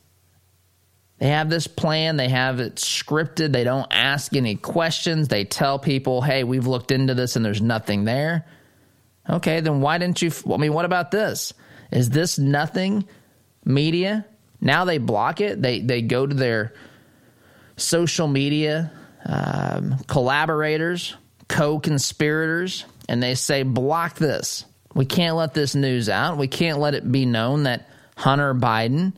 they 1.19 1.29
have 1.29 1.51
this 1.51 1.67
plan, 1.67 2.17
they 2.17 2.31
have 2.31 2.61
it 2.61 2.77
scripted, 2.77 3.53
they 3.53 3.65
don't 3.65 3.89
ask 3.91 4.35
any 4.35 4.57
questions. 4.57 5.29
They 5.29 5.45
tell 5.45 5.79
people, 5.79 6.23
hey, 6.23 6.45
we've 6.45 6.67
looked 6.67 6.91
into 6.91 7.13
this 7.13 7.37
and 7.37 7.45
there's 7.45 7.63
nothing 7.63 8.05
there. 8.05 8.47
Okay, 9.29 9.61
then 9.61 9.83
why 9.83 9.99
didn't 9.99 10.23
you? 10.23 10.31
I 10.51 10.57
mean, 10.57 10.73
what 10.73 10.85
about 10.87 11.11
this? 11.11 11.53
Is 11.91 12.09
this 12.11 12.39
nothing 12.39 13.07
media? 13.67 14.25
Now 14.61 14.85
they 14.85 14.99
block 14.99 15.41
it. 15.41 15.61
They 15.61 15.81
they 15.81 16.03
go 16.03 16.27
to 16.27 16.35
their 16.35 16.73
social 17.77 18.27
media 18.27 18.91
um, 19.25 19.99
collaborators, 20.07 21.15
co-conspirators, 21.49 22.85
and 23.09 23.23
they 23.23 23.35
say 23.35 23.63
block 23.65 24.15
this. 24.17 24.65
We 24.95 25.05
can't 25.05 25.37
let 25.37 25.53
this 25.53 25.75
news 25.75 26.09
out. 26.09 26.39
We 26.39 26.49
can't 26.49 26.79
let 26.79 26.95
it 26.95 27.11
be 27.11 27.27
known 27.27 27.65
that 27.65 27.89
Hunter 28.17 28.55
Biden 28.55 29.13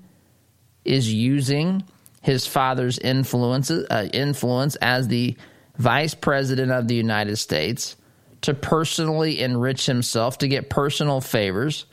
is 0.84 1.12
using 1.12 1.84
his 2.20 2.46
father's 2.46 2.98
influence 2.98 3.70
uh, 3.70 4.08
influence 4.12 4.76
as 4.76 5.08
the 5.08 5.36
vice 5.76 6.14
president 6.14 6.72
of 6.72 6.88
the 6.88 6.94
United 6.94 7.36
States 7.36 7.96
to 8.40 8.54
personally 8.54 9.40
enrich 9.40 9.86
himself, 9.86 10.38
to 10.38 10.48
get 10.48 10.70
personal 10.70 11.20
favors. 11.20 11.86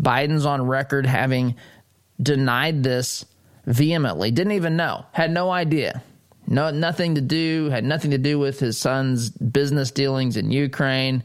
Biden's 0.00 0.46
on 0.46 0.66
record 0.66 1.06
having 1.06 1.56
denied 2.20 2.82
this 2.82 3.24
vehemently, 3.66 4.30
didn't 4.30 4.52
even 4.52 4.76
know, 4.76 5.04
had 5.12 5.30
no 5.30 5.50
idea. 5.50 6.02
No, 6.46 6.70
nothing 6.70 7.14
to 7.14 7.20
do, 7.20 7.70
had 7.70 7.84
nothing 7.84 8.10
to 8.10 8.18
do 8.18 8.38
with 8.38 8.58
his 8.58 8.76
son's 8.76 9.30
business 9.30 9.90
dealings 9.90 10.36
in 10.36 10.50
Ukraine. 10.50 11.22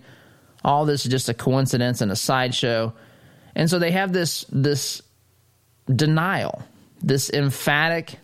All 0.63 0.85
this 0.85 1.05
is 1.05 1.11
just 1.11 1.29
a 1.29 1.33
coincidence 1.33 2.01
and 2.01 2.11
a 2.11 2.15
sideshow. 2.15 2.93
And 3.55 3.69
so 3.69 3.79
they 3.79 3.91
have 3.91 4.13
this 4.13 4.45
this 4.51 5.01
denial, 5.93 6.61
this 7.01 7.29
emphatic 7.31 8.19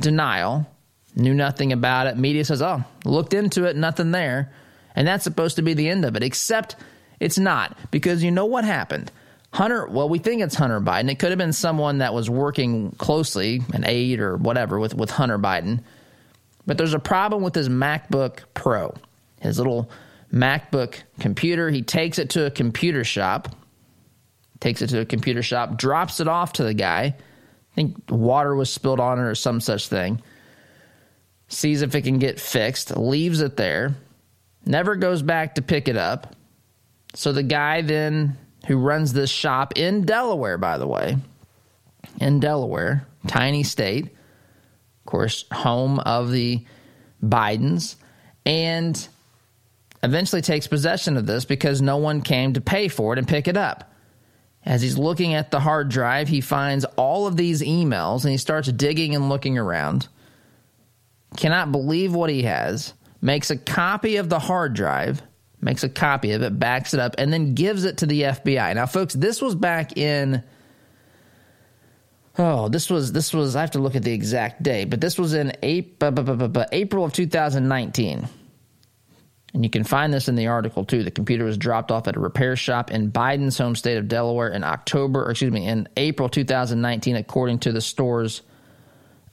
denial, 0.00 0.66
knew 1.14 1.34
nothing 1.34 1.72
about 1.72 2.06
it. 2.08 2.16
Media 2.16 2.44
says, 2.44 2.62
"Oh, 2.62 2.82
looked 3.04 3.34
into 3.34 3.64
it, 3.64 3.76
nothing 3.76 4.10
there." 4.10 4.52
And 4.96 5.06
that's 5.06 5.24
supposed 5.24 5.56
to 5.56 5.62
be 5.62 5.74
the 5.74 5.88
end 5.88 6.04
of 6.04 6.16
it, 6.16 6.22
except 6.22 6.76
it's 7.20 7.38
not 7.38 7.76
because 7.90 8.24
you 8.24 8.30
know 8.30 8.46
what 8.46 8.64
happened. 8.64 9.12
Hunter, 9.52 9.86
well, 9.86 10.08
we 10.08 10.18
think 10.18 10.42
it's 10.42 10.54
Hunter 10.54 10.80
Biden. 10.80 11.10
It 11.10 11.18
could 11.18 11.30
have 11.30 11.38
been 11.38 11.52
someone 11.52 11.98
that 11.98 12.14
was 12.14 12.30
working 12.30 12.92
closely, 12.92 13.60
an 13.74 13.84
aide 13.86 14.20
or 14.20 14.36
whatever, 14.36 14.78
with, 14.78 14.94
with 14.94 15.10
Hunter 15.10 15.38
Biden. 15.38 15.82
But 16.66 16.78
there's 16.78 16.94
a 16.94 16.98
problem 16.98 17.42
with 17.42 17.54
his 17.54 17.68
MacBook 17.68 18.40
Pro, 18.54 18.94
his 19.40 19.58
little 19.58 19.90
MacBook 20.32 20.94
computer. 21.20 21.68
He 21.70 21.82
takes 21.82 22.18
it 22.18 22.30
to 22.30 22.46
a 22.46 22.50
computer 22.50 23.04
shop, 23.04 23.54
takes 24.60 24.80
it 24.80 24.88
to 24.88 25.00
a 25.00 25.04
computer 25.04 25.42
shop, 25.42 25.76
drops 25.76 26.20
it 26.20 26.28
off 26.28 26.54
to 26.54 26.64
the 26.64 26.74
guy. 26.74 27.14
I 27.14 27.74
think 27.74 27.96
water 28.08 28.54
was 28.54 28.70
spilled 28.70 29.00
on 29.00 29.18
it 29.18 29.22
or 29.22 29.34
some 29.34 29.60
such 29.60 29.88
thing. 29.88 30.22
Sees 31.48 31.82
if 31.82 31.94
it 31.94 32.02
can 32.02 32.18
get 32.18 32.40
fixed, 32.40 32.96
leaves 32.96 33.40
it 33.42 33.56
there 33.56 33.96
never 34.66 34.96
goes 34.96 35.22
back 35.22 35.56
to 35.56 35.62
pick 35.62 35.88
it 35.88 35.96
up. 35.96 36.34
So 37.14 37.32
the 37.32 37.42
guy 37.42 37.82
then 37.82 38.36
who 38.66 38.76
runs 38.76 39.12
this 39.12 39.30
shop 39.30 39.72
in 39.76 40.02
Delaware, 40.02 40.58
by 40.58 40.78
the 40.78 40.86
way, 40.86 41.16
in 42.20 42.40
Delaware, 42.40 43.06
tiny 43.26 43.62
state, 43.62 44.06
of 44.06 45.06
course, 45.06 45.44
home 45.52 45.98
of 46.00 46.30
the 46.30 46.64
Bidens, 47.22 47.96
and 48.44 49.08
eventually 50.02 50.42
takes 50.42 50.66
possession 50.66 51.16
of 51.16 51.26
this 51.26 51.44
because 51.44 51.80
no 51.80 51.96
one 51.96 52.22
came 52.22 52.52
to 52.54 52.60
pay 52.60 52.88
for 52.88 53.12
it 53.12 53.18
and 53.18 53.28
pick 53.28 53.48
it 53.48 53.56
up. 53.56 53.92
As 54.64 54.80
he's 54.80 54.96
looking 54.96 55.34
at 55.34 55.50
the 55.50 55.60
hard 55.60 55.88
drive, 55.88 56.28
he 56.28 56.40
finds 56.40 56.84
all 56.96 57.26
of 57.26 57.36
these 57.36 57.62
emails 57.62 58.22
and 58.24 58.30
he 58.30 58.38
starts 58.38 58.70
digging 58.70 59.14
and 59.14 59.28
looking 59.28 59.58
around. 59.58 60.06
Cannot 61.36 61.72
believe 61.72 62.14
what 62.14 62.30
he 62.30 62.42
has 62.42 62.94
makes 63.20 63.50
a 63.50 63.56
copy 63.56 64.16
of 64.16 64.28
the 64.28 64.38
hard 64.38 64.74
drive, 64.74 65.22
makes 65.62 65.84
a 65.84 65.88
copy 65.88 66.32
of 66.32 66.42
it, 66.42 66.58
backs 66.58 66.92
it 66.92 67.00
up, 67.00 67.14
and 67.18 67.32
then 67.32 67.54
gives 67.54 67.84
it 67.84 67.98
to 67.98 68.06
the 68.06 68.22
FBI. 68.22 68.74
Now, 68.74 68.86
folks, 68.86 69.14
this 69.14 69.40
was 69.40 69.54
back 69.54 69.96
in 69.96 70.42
oh, 72.38 72.68
this 72.68 72.90
was 72.90 73.12
this 73.12 73.32
was 73.32 73.56
I 73.56 73.60
have 73.60 73.72
to 73.72 73.78
look 73.78 73.94
at 73.94 74.02
the 74.02 74.12
exact 74.12 74.62
date, 74.62 74.90
but 74.90 75.00
this 75.00 75.18
was 75.18 75.34
in 75.34 75.52
April 75.62 77.04
of 77.04 77.12
2019. 77.12 78.28
And 79.54 79.62
you 79.62 79.68
can 79.68 79.84
find 79.84 80.14
this 80.14 80.28
in 80.28 80.34
the 80.34 80.46
article 80.46 80.84
too. 80.84 81.02
The 81.02 81.10
computer 81.10 81.44
was 81.44 81.58
dropped 81.58 81.90
off 81.90 82.08
at 82.08 82.16
a 82.16 82.20
repair 82.20 82.56
shop 82.56 82.90
in 82.90 83.12
Biden's 83.12 83.58
home 83.58 83.76
state 83.76 83.98
of 83.98 84.08
Delaware 84.08 84.48
in 84.48 84.64
October, 84.64 85.30
excuse 85.30 85.52
me, 85.52 85.66
in 85.66 85.88
April 85.98 86.30
2019, 86.30 87.16
according 87.16 87.58
to 87.60 87.72
the 87.72 87.82
store's 87.82 88.40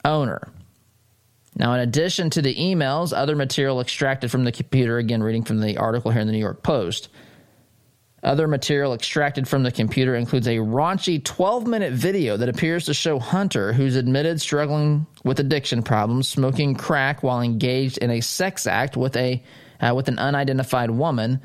owner. 0.04 0.52
Now, 1.56 1.74
in 1.74 1.80
addition 1.80 2.30
to 2.30 2.42
the 2.42 2.54
emails, 2.54 3.12
other 3.16 3.34
material 3.34 3.80
extracted 3.80 4.30
from 4.30 4.44
the 4.44 4.52
computer, 4.52 4.98
again, 4.98 5.22
reading 5.22 5.42
from 5.42 5.60
the 5.60 5.78
article 5.78 6.10
here 6.10 6.20
in 6.20 6.26
the 6.26 6.32
New 6.32 6.38
York 6.38 6.62
Post, 6.62 7.08
other 8.22 8.46
material 8.46 8.92
extracted 8.92 9.48
from 9.48 9.62
the 9.62 9.72
computer 9.72 10.14
includes 10.14 10.46
a 10.46 10.56
raunchy 10.56 11.22
12 11.24 11.66
minute 11.66 11.92
video 11.92 12.36
that 12.36 12.50
appears 12.50 12.84
to 12.84 12.94
show 12.94 13.18
Hunter, 13.18 13.72
who's 13.72 13.96
admitted 13.96 14.40
struggling 14.40 15.06
with 15.24 15.40
addiction 15.40 15.82
problems, 15.82 16.28
smoking 16.28 16.74
crack 16.74 17.22
while 17.22 17.40
engaged 17.40 17.98
in 17.98 18.10
a 18.10 18.20
sex 18.20 18.66
act 18.66 18.96
with, 18.96 19.16
a, 19.16 19.42
uh, 19.80 19.94
with 19.94 20.08
an 20.08 20.18
unidentified 20.18 20.90
woman, 20.90 21.40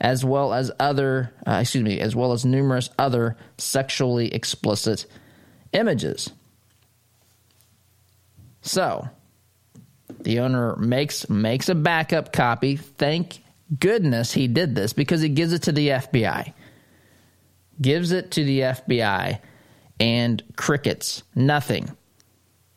as 0.00 0.24
well 0.24 0.52
as 0.52 0.70
other, 0.78 1.32
uh, 1.46 1.58
excuse 1.62 1.82
me, 1.82 1.98
as 1.98 2.14
well 2.14 2.32
as 2.32 2.44
numerous 2.44 2.90
other 2.98 3.36
sexually 3.56 4.32
explicit 4.32 5.06
images. 5.72 6.30
So, 8.60 9.08
the 10.20 10.40
owner 10.40 10.76
makes 10.76 11.28
makes 11.28 11.68
a 11.68 11.74
backup 11.74 12.32
copy. 12.32 12.76
Thank 12.76 13.42
goodness 13.78 14.32
he 14.32 14.48
did 14.48 14.74
this 14.74 14.92
because 14.92 15.20
he 15.20 15.28
gives 15.28 15.52
it 15.52 15.62
to 15.62 15.72
the 15.72 15.88
FBI. 15.88 16.52
Gives 17.80 18.12
it 18.12 18.30
to 18.32 18.44
the 18.44 18.60
FBI 18.60 19.40
and 20.00 20.42
crickets. 20.56 21.22
Nothing. 21.34 21.96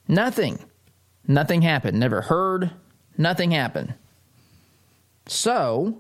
Nothing. 0.07 0.59
Nothing 1.27 1.61
happened. 1.61 1.99
Never 1.99 2.21
heard. 2.21 2.71
Nothing 3.17 3.51
happened. 3.51 3.93
So, 5.27 5.97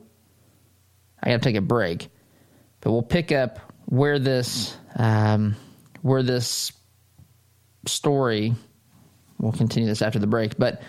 I 1.21 1.29
got 1.29 1.41
to 1.41 1.49
take 1.49 1.55
a 1.55 1.61
break, 1.61 2.09
but 2.81 2.91
we'll 2.91 3.03
pick 3.03 3.31
up 3.31 3.59
where 3.85 4.19
this 4.19 4.75
um, 4.95 5.55
where 6.01 6.23
this 6.23 6.71
story. 7.85 8.55
We'll 9.39 9.51
continue 9.51 9.87
this 9.87 10.01
after 10.01 10.19
the 10.19 10.27
break, 10.27 10.57
but 10.57 10.81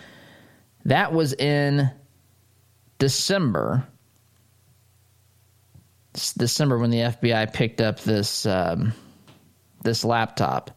that 0.85 1.13
was 1.13 1.33
in 1.33 1.91
December. 2.99 3.87
December 6.13 6.79
when 6.79 6.91
the 6.91 6.99
FBI 6.99 7.53
picked 7.53 7.81
up 7.81 8.01
this 8.01 8.47
um, 8.47 8.93
this 9.83 10.05
laptop. 10.05 10.71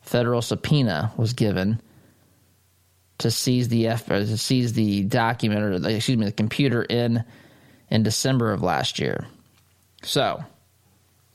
Federal 0.00 0.42
subpoena 0.42 1.12
was 1.16 1.32
given 1.32 1.80
to 3.18 3.30
seize 3.30 3.68
the 3.68 3.88
F 3.88 4.06
to 4.06 4.36
seize 4.36 4.74
the 4.74 5.04
document 5.04 5.62
or 5.62 5.78
the, 5.78 5.96
excuse 5.96 6.18
me 6.18 6.26
the 6.26 6.32
computer 6.32 6.82
in 6.82 7.24
in 7.90 8.02
December 8.02 8.52
of 8.52 8.62
last 8.62 8.98
year. 8.98 9.26
So 10.02 10.44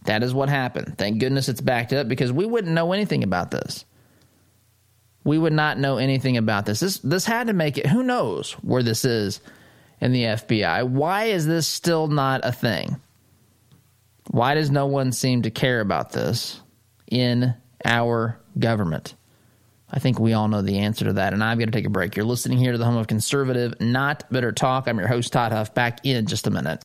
that 0.05 0.23
is 0.23 0.33
what 0.33 0.49
happened. 0.49 0.97
Thank 0.97 1.19
goodness 1.19 1.49
it's 1.49 1.61
backed 1.61 1.93
up 1.93 2.07
because 2.07 2.31
we 2.31 2.45
wouldn't 2.45 2.73
know 2.73 2.93
anything 2.93 3.23
about 3.23 3.51
this 3.51 3.85
we 5.29 5.37
would 5.37 5.53
not 5.53 5.77
know 5.77 5.97
anything 5.97 6.37
about 6.37 6.65
this. 6.65 6.79
This 6.79 6.97
this 6.99 7.25
had 7.25 7.47
to 7.47 7.53
make 7.53 7.77
it. 7.77 7.85
Who 7.85 8.01
knows 8.01 8.53
where 8.53 8.81
this 8.81 9.05
is 9.05 9.41
in 10.01 10.11
the 10.11 10.23
FBI? 10.23 10.89
Why 10.89 11.25
is 11.25 11.45
this 11.45 11.67
still 11.67 12.07
not 12.07 12.41
a 12.43 12.51
thing? 12.51 12.99
Why 14.31 14.55
does 14.55 14.71
no 14.71 14.87
one 14.87 15.11
seem 15.11 15.43
to 15.43 15.51
care 15.51 15.81
about 15.81 16.11
this 16.11 16.59
in 17.11 17.53
our 17.85 18.39
government? 18.57 19.13
I 19.91 19.99
think 19.99 20.19
we 20.19 20.33
all 20.33 20.47
know 20.47 20.63
the 20.63 20.79
answer 20.79 21.05
to 21.05 21.13
that, 21.13 21.33
and 21.33 21.43
I've 21.43 21.59
got 21.59 21.65
to 21.65 21.71
take 21.71 21.85
a 21.85 21.91
break. 21.91 22.15
You're 22.15 22.25
listening 22.25 22.57
here 22.57 22.71
to 22.71 22.77
the 22.79 22.85
home 22.85 22.97
of 22.97 23.07
conservative, 23.07 23.79
not 23.79 24.23
bitter 24.31 24.51
talk. 24.51 24.87
I'm 24.87 24.97
your 24.97 25.07
host, 25.07 25.31
Todd 25.31 25.51
Huff, 25.51 25.75
back 25.75 26.05
in 26.05 26.25
just 26.25 26.47
a 26.47 26.51
minute. 26.51 26.81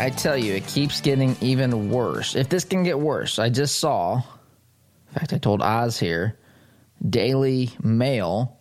I 0.00 0.08
tell 0.08 0.36
you, 0.36 0.54
it 0.54 0.66
keeps 0.66 1.02
getting 1.02 1.36
even 1.42 1.90
worse. 1.90 2.34
If 2.34 2.48
this 2.48 2.64
can 2.64 2.84
get 2.84 2.98
worse, 2.98 3.38
I 3.38 3.50
just 3.50 3.78
saw, 3.78 4.16
in 4.16 5.14
fact, 5.14 5.34
I 5.34 5.38
told 5.38 5.60
Oz 5.60 5.98
here, 5.98 6.38
Daily 7.06 7.70
Mail 7.82 8.58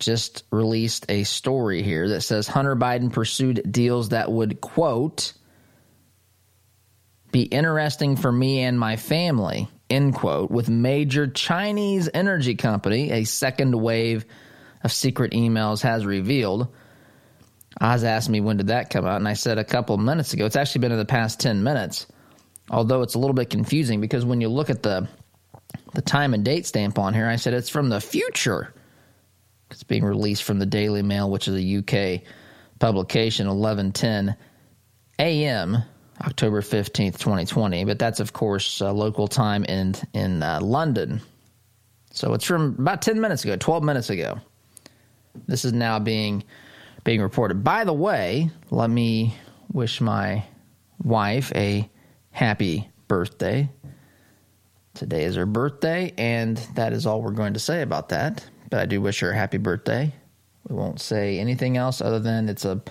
just 0.00 0.44
released 0.50 1.06
a 1.08 1.22
story 1.22 1.82
here 1.82 2.08
that 2.08 2.22
says 2.22 2.48
Hunter 2.48 2.74
Biden 2.74 3.12
pursued 3.12 3.70
deals 3.70 4.08
that 4.08 4.32
would, 4.32 4.60
quote, 4.60 5.32
be 7.30 7.42
interesting 7.42 8.16
for 8.16 8.32
me 8.32 8.60
and 8.60 8.78
my 8.78 8.96
family, 8.96 9.68
end 9.88 10.16
quote, 10.16 10.50
with 10.50 10.68
major 10.68 11.28
Chinese 11.28 12.08
energy 12.12 12.56
company, 12.56 13.12
a 13.12 13.24
second 13.24 13.80
wave 13.80 14.24
of 14.82 14.90
secret 14.90 15.32
emails 15.32 15.82
has 15.82 16.04
revealed. 16.04 16.74
Oz 17.80 18.04
asked 18.04 18.28
me 18.28 18.40
when 18.40 18.56
did 18.56 18.68
that 18.68 18.90
come 18.90 19.06
out, 19.06 19.16
and 19.16 19.28
I 19.28 19.34
said 19.34 19.58
a 19.58 19.64
couple 19.64 19.94
of 19.94 20.00
minutes 20.00 20.32
ago. 20.32 20.46
It's 20.46 20.56
actually 20.56 20.80
been 20.80 20.92
in 20.92 20.98
the 20.98 21.04
past 21.04 21.40
10 21.40 21.62
minutes, 21.62 22.06
although 22.70 23.02
it's 23.02 23.14
a 23.14 23.18
little 23.18 23.34
bit 23.34 23.50
confusing 23.50 24.00
because 24.00 24.24
when 24.24 24.40
you 24.40 24.48
look 24.48 24.70
at 24.70 24.82
the 24.82 25.08
the 25.92 26.02
time 26.02 26.34
and 26.34 26.44
date 26.44 26.66
stamp 26.66 26.98
on 26.98 27.14
here, 27.14 27.26
I 27.26 27.36
said 27.36 27.54
it's 27.54 27.68
from 27.68 27.88
the 27.88 28.00
future. 28.00 28.72
It's 29.70 29.82
being 29.82 30.04
released 30.04 30.42
from 30.42 30.58
the 30.58 30.66
Daily 30.66 31.02
Mail, 31.02 31.30
which 31.30 31.48
is 31.48 31.54
a 31.54 31.78
UK 31.78 32.22
publication, 32.78 33.46
1110 33.46 34.36
a.m., 35.18 35.82
October 36.22 36.60
15th, 36.60 37.18
2020. 37.18 37.84
But 37.84 37.98
that's, 37.98 38.20
of 38.20 38.32
course, 38.32 38.80
uh, 38.82 38.92
local 38.92 39.28
time 39.28 39.64
in, 39.64 39.94
in 40.12 40.42
uh, 40.42 40.60
London. 40.60 41.20
So 42.12 42.34
it's 42.34 42.44
from 42.44 42.76
about 42.78 43.02
10 43.02 43.20
minutes 43.20 43.44
ago, 43.44 43.56
12 43.56 43.84
minutes 43.84 44.10
ago. 44.10 44.40
This 45.46 45.64
is 45.64 45.72
now 45.72 45.98
being 45.98 46.42
being 47.04 47.20
reported. 47.20 47.64
By 47.64 47.84
the 47.84 47.92
way, 47.92 48.50
let 48.70 48.90
me 48.90 49.34
wish 49.72 50.00
my 50.00 50.44
wife 51.02 51.52
a 51.54 51.88
happy 52.30 52.88
birthday. 53.08 53.70
Today 54.94 55.24
is 55.24 55.36
her 55.36 55.46
birthday, 55.46 56.12
and 56.18 56.56
that 56.74 56.92
is 56.92 57.06
all 57.06 57.22
we're 57.22 57.30
going 57.30 57.54
to 57.54 57.60
say 57.60 57.82
about 57.82 58.10
that. 58.10 58.44
But 58.70 58.80
I 58.80 58.86
do 58.86 59.00
wish 59.00 59.20
her 59.20 59.30
a 59.30 59.34
happy 59.34 59.58
birthday. 59.58 60.12
We 60.68 60.76
won't 60.76 61.00
say 61.00 61.38
anything 61.38 61.76
else 61.76 62.00
other 62.00 62.20
than 62.20 62.48
it's 62.48 62.64
a 62.64 62.82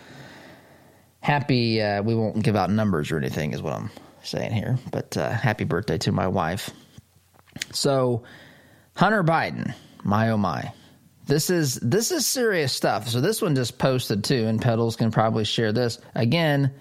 happy, 1.21 1.81
uh, 1.81 2.01
we 2.01 2.15
won't 2.15 2.43
give 2.43 2.55
out 2.55 2.69
numbers 2.69 3.11
or 3.11 3.17
anything, 3.17 3.53
is 3.53 3.61
what 3.61 3.73
I'm 3.73 3.91
saying 4.23 4.53
here. 4.53 4.77
But 4.91 5.15
uh, 5.17 5.29
happy 5.29 5.65
birthday 5.65 5.97
to 5.99 6.11
my 6.11 6.27
wife. 6.27 6.71
So, 7.71 8.23
Hunter 8.95 9.23
Biden, 9.23 9.73
my 10.03 10.29
oh 10.31 10.37
my. 10.37 10.71
This 11.29 11.51
is 11.51 11.75
this 11.75 12.09
is 12.09 12.25
serious 12.25 12.73
stuff. 12.73 13.07
So 13.07 13.21
this 13.21 13.39
one 13.39 13.53
just 13.53 13.77
posted 13.77 14.23
too, 14.23 14.47
and 14.47 14.59
Pedals 14.59 14.95
can 14.95 15.11
probably 15.11 15.45
share 15.45 15.71
this. 15.71 15.99
Again, 16.15 16.73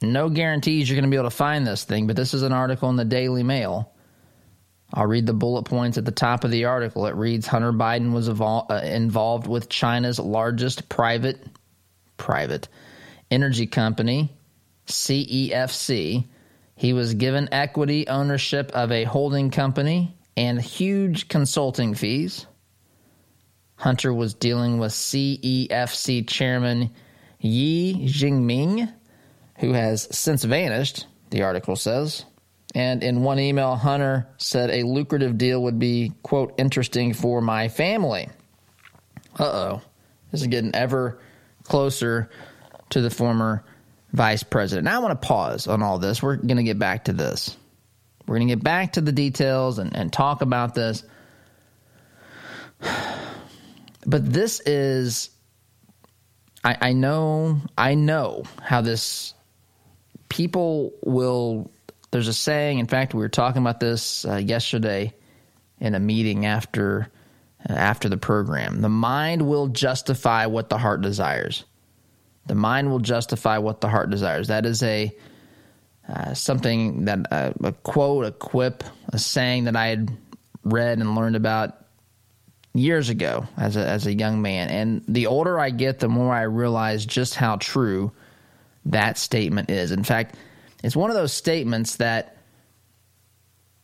no 0.00 0.30
guarantees 0.30 0.88
you're 0.88 0.96
going 0.96 1.04
to 1.04 1.14
be 1.14 1.18
able 1.18 1.28
to 1.28 1.36
find 1.36 1.66
this 1.66 1.84
thing, 1.84 2.06
but 2.06 2.16
this 2.16 2.32
is 2.32 2.42
an 2.42 2.52
article 2.52 2.88
in 2.88 2.96
the 2.96 3.04
Daily 3.04 3.42
Mail. 3.42 3.92
I'll 4.94 5.06
read 5.06 5.26
the 5.26 5.34
bullet 5.34 5.64
points 5.64 5.98
at 5.98 6.06
the 6.06 6.10
top 6.10 6.44
of 6.44 6.50
the 6.50 6.64
article. 6.64 7.04
It 7.04 7.16
reads 7.16 7.46
Hunter 7.46 7.70
Biden 7.70 8.12
was 8.12 8.30
evol- 8.30 8.70
uh, 8.70 8.76
involved 8.76 9.46
with 9.46 9.68
China's 9.68 10.18
largest 10.18 10.88
private 10.88 11.38
private 12.16 12.68
energy 13.30 13.66
company, 13.66 14.32
CEFC. 14.86 16.24
He 16.76 16.92
was 16.94 17.12
given 17.12 17.50
equity 17.52 18.08
ownership 18.08 18.72
of 18.72 18.90
a 18.90 19.04
holding 19.04 19.50
company 19.50 20.16
and 20.34 20.58
huge 20.58 21.28
consulting 21.28 21.94
fees. 21.94 22.46
Hunter 23.76 24.12
was 24.12 24.34
dealing 24.34 24.78
with 24.78 24.92
CEFC 24.92 26.26
chairman 26.26 26.90
Ye 27.40 28.06
Jianming, 28.06 28.92
who 29.58 29.72
has 29.72 30.08
since 30.10 30.44
vanished, 30.44 31.06
the 31.30 31.42
article 31.42 31.76
says. 31.76 32.24
And 32.74 33.02
in 33.02 33.22
one 33.22 33.38
email, 33.38 33.76
Hunter 33.76 34.28
said 34.38 34.70
a 34.70 34.82
lucrative 34.82 35.38
deal 35.38 35.62
would 35.62 35.78
be, 35.78 36.12
quote, 36.22 36.54
interesting 36.58 37.14
for 37.14 37.40
my 37.40 37.68
family. 37.68 38.28
Uh 39.38 39.44
oh. 39.44 39.82
This 40.30 40.42
is 40.42 40.46
getting 40.48 40.74
ever 40.74 41.18
closer 41.64 42.30
to 42.90 43.00
the 43.00 43.10
former 43.10 43.64
vice 44.12 44.42
president. 44.42 44.84
Now 44.84 44.96
I 44.96 44.98
want 45.02 45.20
to 45.20 45.26
pause 45.26 45.66
on 45.66 45.82
all 45.82 45.98
this. 45.98 46.22
We're 46.22 46.36
going 46.36 46.56
to 46.56 46.62
get 46.62 46.78
back 46.78 47.04
to 47.04 47.12
this. 47.12 47.56
We're 48.26 48.36
going 48.36 48.48
to 48.48 48.54
get 48.54 48.64
back 48.64 48.94
to 48.94 49.00
the 49.00 49.12
details 49.12 49.78
and, 49.78 49.94
and 49.96 50.12
talk 50.12 50.42
about 50.42 50.74
this. 50.74 51.04
But 54.06 54.32
this 54.32 54.60
is, 54.60 55.30
I, 56.62 56.76
I 56.80 56.92
know, 56.92 57.60
I 57.76 57.94
know 57.94 58.44
how 58.62 58.80
this 58.80 59.34
people 60.28 60.92
will. 61.04 61.70
There's 62.12 62.28
a 62.28 62.34
saying. 62.34 62.78
In 62.78 62.86
fact, 62.86 63.14
we 63.14 63.20
were 63.20 63.28
talking 63.28 63.60
about 63.60 63.80
this 63.80 64.24
uh, 64.24 64.36
yesterday 64.36 65.12
in 65.80 65.94
a 65.94 66.00
meeting 66.00 66.46
after 66.46 67.10
uh, 67.68 67.72
after 67.72 68.08
the 68.08 68.16
program. 68.16 68.80
The 68.80 68.88
mind 68.88 69.46
will 69.46 69.66
justify 69.66 70.46
what 70.46 70.68
the 70.68 70.78
heart 70.78 71.00
desires. 71.00 71.64
The 72.46 72.54
mind 72.54 72.90
will 72.90 73.00
justify 73.00 73.58
what 73.58 73.80
the 73.80 73.88
heart 73.88 74.08
desires. 74.10 74.48
That 74.48 74.66
is 74.66 74.84
a 74.84 75.14
uh, 76.08 76.34
something 76.34 77.06
that 77.06 77.32
uh, 77.32 77.52
a 77.64 77.72
quote, 77.72 78.24
a 78.24 78.30
quip, 78.30 78.84
a 79.08 79.18
saying 79.18 79.64
that 79.64 79.74
I 79.74 79.88
had 79.88 80.16
read 80.62 80.98
and 80.98 81.16
learned 81.16 81.34
about 81.34 81.85
years 82.78 83.08
ago 83.08 83.46
as 83.56 83.76
a, 83.76 83.86
as 83.86 84.06
a 84.06 84.14
young 84.14 84.42
man. 84.42 84.68
And 84.68 85.02
the 85.08 85.26
older 85.26 85.58
I 85.58 85.70
get, 85.70 85.98
the 85.98 86.08
more 86.08 86.34
I 86.34 86.42
realize 86.42 87.06
just 87.06 87.34
how 87.34 87.56
true 87.56 88.12
that 88.86 89.18
statement 89.18 89.70
is. 89.70 89.90
In 89.90 90.04
fact, 90.04 90.36
it's 90.82 90.96
one 90.96 91.10
of 91.10 91.16
those 91.16 91.32
statements 91.32 91.96
that 91.96 92.36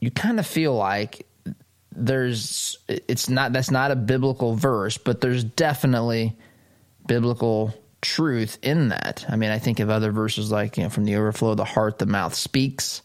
you 0.01 0.11
kind 0.11 0.39
of 0.39 0.47
feel 0.47 0.75
like 0.75 1.27
there's 1.95 2.77
it's 2.89 3.29
not 3.29 3.53
that's 3.53 3.71
not 3.71 3.91
a 3.91 3.97
biblical 3.97 4.55
verse, 4.55 4.99
but 4.99 5.21
there's 5.21 5.45
definitely 5.45 6.37
biblical 7.07 7.75
truth 8.01 8.59
in 8.63 8.89
that. 8.89 9.25
I 9.29 9.37
mean, 9.37 9.51
I 9.51 9.59
think 9.59 9.81
of 9.81 9.91
other 9.91 10.11
verses 10.11 10.51
like 10.51 10.77
you 10.77 10.85
know, 10.85 10.91
from 10.91 11.05
the 11.05 11.17
overflow 11.17 11.51
of 11.51 11.57
the 11.57 11.65
heart, 11.65 11.99
the 11.99 12.07
mouth 12.07 12.35
speaks. 12.35 13.03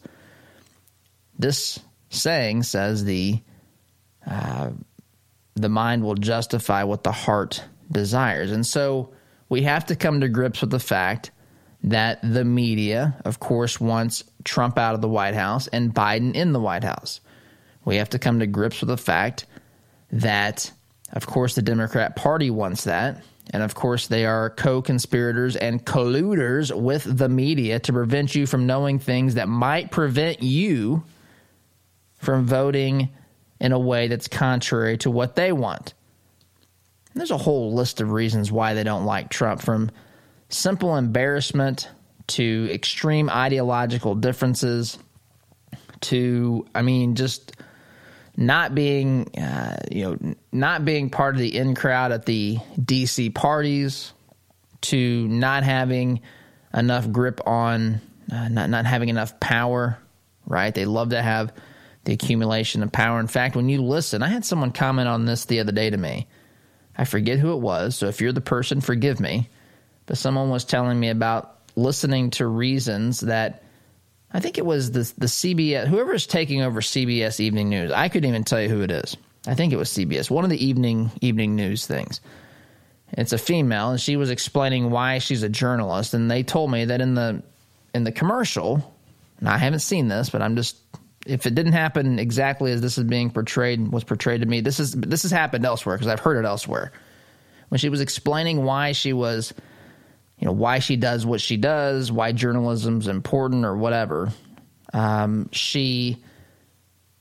This 1.38 1.78
saying 2.10 2.64
says 2.64 3.04
the 3.04 3.40
uh, 4.26 4.70
the 5.60 5.68
mind 5.68 6.02
will 6.02 6.14
justify 6.14 6.82
what 6.84 7.04
the 7.04 7.12
heart 7.12 7.64
desires. 7.90 8.50
And 8.50 8.66
so 8.66 9.12
we 9.48 9.62
have 9.62 9.86
to 9.86 9.96
come 9.96 10.20
to 10.20 10.28
grips 10.28 10.60
with 10.60 10.70
the 10.70 10.80
fact 10.80 11.30
that 11.84 12.20
the 12.22 12.44
media, 12.44 13.16
of 13.24 13.38
course, 13.38 13.80
wants 13.80 14.24
Trump 14.44 14.78
out 14.78 14.94
of 14.94 15.00
the 15.00 15.08
White 15.08 15.34
House 15.34 15.68
and 15.68 15.94
Biden 15.94 16.34
in 16.34 16.52
the 16.52 16.60
White 16.60 16.84
House. 16.84 17.20
We 17.84 17.96
have 17.96 18.10
to 18.10 18.18
come 18.18 18.40
to 18.40 18.46
grips 18.46 18.80
with 18.80 18.88
the 18.88 18.96
fact 18.96 19.46
that, 20.10 20.70
of 21.12 21.26
course, 21.26 21.54
the 21.54 21.62
Democrat 21.62 22.16
Party 22.16 22.50
wants 22.50 22.84
that. 22.84 23.22
And 23.50 23.62
of 23.62 23.74
course, 23.74 24.08
they 24.08 24.26
are 24.26 24.50
co 24.50 24.82
conspirators 24.82 25.56
and 25.56 25.84
colluders 25.84 26.74
with 26.78 27.04
the 27.04 27.28
media 27.28 27.78
to 27.80 27.92
prevent 27.92 28.34
you 28.34 28.46
from 28.46 28.66
knowing 28.66 28.98
things 28.98 29.34
that 29.34 29.48
might 29.48 29.90
prevent 29.90 30.42
you 30.42 31.04
from 32.16 32.44
voting 32.44 33.08
in 33.60 33.72
a 33.72 33.78
way 33.78 34.08
that's 34.08 34.28
contrary 34.28 34.96
to 34.98 35.10
what 35.10 35.36
they 35.36 35.52
want. 35.52 35.94
And 37.12 37.20
there's 37.20 37.30
a 37.30 37.38
whole 37.38 37.74
list 37.74 38.00
of 38.00 38.10
reasons 38.10 38.52
why 38.52 38.74
they 38.74 38.84
don't 38.84 39.04
like 39.04 39.28
Trump, 39.30 39.62
from 39.62 39.90
simple 40.48 40.96
embarrassment 40.96 41.88
to 42.28 42.68
extreme 42.70 43.28
ideological 43.30 44.14
differences 44.14 44.98
to, 46.02 46.66
I 46.74 46.82
mean, 46.82 47.16
just 47.16 47.52
not 48.36 48.74
being, 48.74 49.36
uh, 49.36 49.76
you 49.90 50.04
know, 50.04 50.34
not 50.52 50.84
being 50.84 51.10
part 51.10 51.34
of 51.34 51.40
the 51.40 51.56
in 51.56 51.74
crowd 51.74 52.12
at 52.12 52.24
the 52.26 52.58
DC 52.78 53.34
parties, 53.34 54.12
to 54.80 55.26
not 55.26 55.64
having 55.64 56.20
enough 56.72 57.10
grip 57.10 57.40
on, 57.46 58.00
uh, 58.30 58.48
not 58.48 58.70
not 58.70 58.86
having 58.86 59.08
enough 59.08 59.40
power. 59.40 59.98
Right? 60.46 60.72
They 60.74 60.84
love 60.84 61.10
to 61.10 61.20
have 61.20 61.52
the 62.08 62.14
accumulation 62.14 62.82
of 62.82 62.90
power. 62.90 63.20
In 63.20 63.26
fact, 63.26 63.54
when 63.54 63.68
you 63.68 63.82
listen, 63.82 64.22
I 64.22 64.28
had 64.28 64.42
someone 64.42 64.72
comment 64.72 65.08
on 65.08 65.26
this 65.26 65.44
the 65.44 65.60
other 65.60 65.72
day 65.72 65.90
to 65.90 65.96
me. 65.98 66.26
I 66.96 67.04
forget 67.04 67.38
who 67.38 67.52
it 67.52 67.60
was, 67.60 67.96
so 67.96 68.06
if 68.06 68.22
you're 68.22 68.32
the 68.32 68.40
person, 68.40 68.80
forgive 68.80 69.20
me. 69.20 69.50
But 70.06 70.16
someone 70.16 70.48
was 70.48 70.64
telling 70.64 70.98
me 70.98 71.10
about 71.10 71.58
listening 71.76 72.30
to 72.30 72.46
reasons 72.46 73.20
that 73.20 73.62
I 74.32 74.40
think 74.40 74.56
it 74.56 74.64
was 74.64 74.90
the 74.92 75.12
the 75.18 75.26
CBS 75.26 75.86
whoever's 75.86 76.26
taking 76.26 76.62
over 76.62 76.80
CBS 76.80 77.40
Evening 77.40 77.68
News. 77.68 77.92
I 77.92 78.08
couldn't 78.08 78.30
even 78.30 78.42
tell 78.42 78.62
you 78.62 78.70
who 78.70 78.80
it 78.80 78.90
is. 78.90 79.14
I 79.46 79.54
think 79.54 79.74
it 79.74 79.76
was 79.76 79.90
CBS, 79.90 80.30
one 80.30 80.44
of 80.44 80.50
the 80.50 80.64
evening 80.64 81.10
evening 81.20 81.56
news 81.56 81.86
things. 81.86 82.22
It's 83.12 83.34
a 83.34 83.38
female, 83.38 83.90
and 83.90 84.00
she 84.00 84.16
was 84.16 84.30
explaining 84.30 84.90
why 84.90 85.18
she's 85.18 85.42
a 85.42 85.48
journalist. 85.50 86.14
And 86.14 86.30
they 86.30 86.42
told 86.42 86.70
me 86.70 86.86
that 86.86 87.02
in 87.02 87.12
the 87.12 87.42
in 87.92 88.04
the 88.04 88.12
commercial, 88.12 88.94
and 89.40 89.48
I 89.50 89.58
haven't 89.58 89.80
seen 89.80 90.08
this, 90.08 90.30
but 90.30 90.40
I'm 90.40 90.56
just 90.56 90.78
if 91.28 91.46
it 91.46 91.54
didn't 91.54 91.72
happen 91.72 92.18
exactly 92.18 92.72
as 92.72 92.80
this 92.80 92.96
is 92.96 93.04
being 93.04 93.30
portrayed 93.30 93.92
was 93.92 94.02
portrayed 94.02 94.40
to 94.40 94.46
me, 94.46 94.60
this 94.60 94.80
is 94.80 94.92
this 94.92 95.22
has 95.22 95.30
happened 95.30 95.64
elsewhere 95.64 95.96
because 95.96 96.08
I've 96.08 96.20
heard 96.20 96.42
it 96.42 96.46
elsewhere. 96.46 96.90
When 97.68 97.78
she 97.78 97.90
was 97.90 98.00
explaining 98.00 98.64
why 98.64 98.92
she 98.92 99.12
was, 99.12 99.52
you 100.38 100.46
know, 100.46 100.52
why 100.52 100.78
she 100.78 100.96
does 100.96 101.26
what 101.26 101.42
she 101.42 101.58
does, 101.58 102.10
why 102.10 102.32
journalism's 102.32 103.08
important 103.08 103.66
or 103.66 103.76
whatever, 103.76 104.32
um, 104.94 105.50
she 105.52 106.24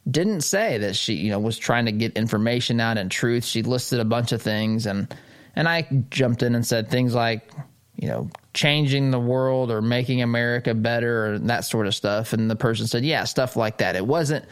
didn't 0.10 0.42
say 0.42 0.78
that 0.78 0.96
she, 0.96 1.16
you 1.16 1.30
know, 1.30 1.40
was 1.40 1.58
trying 1.58 1.86
to 1.86 1.92
get 1.92 2.16
information 2.18 2.80
out 2.80 2.98
and 2.98 3.12
truth. 3.12 3.44
She 3.44 3.62
listed 3.62 4.00
a 4.00 4.06
bunch 4.06 4.32
of 4.32 4.42
things 4.42 4.86
and 4.86 5.14
and 5.54 5.68
I 5.68 5.88
jumped 6.12 6.44
in 6.44 6.56
and 6.56 6.66
said 6.66 6.90
things 6.90 7.14
like, 7.14 7.52
you 7.98 8.08
know, 8.08 8.30
changing 8.54 9.12
the 9.12 9.20
world 9.20 9.72
or 9.72 9.82
making 9.82 10.22
America 10.22 10.74
better 10.74 11.34
or 11.34 11.40
that 11.40 11.66
sort 11.66 11.88
of 11.88 11.96
stuff. 11.96 12.34
And 12.34 12.50
the 12.50 12.56
person 12.56 12.88
said, 12.88 13.04
yeah, 13.04 13.24
stuff 13.24 13.56
like 13.56 13.80
that. 13.80 13.96
It 13.96 14.06
wasn't 14.06 14.46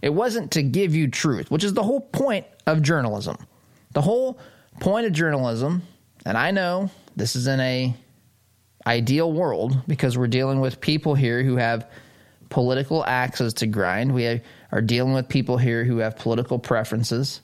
it 0.00 0.12
wasn't 0.12 0.50
to 0.52 0.62
give 0.62 0.94
you 0.94 1.08
truth, 1.08 1.50
which 1.50 1.62
is 1.62 1.74
the 1.74 1.82
whole 1.82 2.00
point 2.00 2.46
of 2.66 2.82
journalism. 2.82 3.36
The 3.92 4.00
whole 4.00 4.38
point 4.80 5.06
of 5.06 5.12
journalism, 5.12 5.82
and 6.24 6.36
I 6.36 6.50
know 6.50 6.90
this 7.14 7.36
is 7.36 7.46
in 7.46 7.60
a 7.60 7.94
ideal 8.84 9.32
world 9.32 9.80
because 9.86 10.18
we're 10.18 10.26
dealing 10.26 10.60
with 10.60 10.80
people 10.80 11.14
here 11.14 11.44
who 11.44 11.56
have 11.56 11.88
political 12.48 13.04
axes 13.04 13.54
to 13.54 13.66
grind. 13.66 14.12
We 14.12 14.40
are 14.72 14.80
dealing 14.80 15.12
with 15.12 15.28
people 15.28 15.56
here 15.56 15.84
who 15.84 15.98
have 15.98 16.16
political 16.16 16.58
preferences 16.58 17.40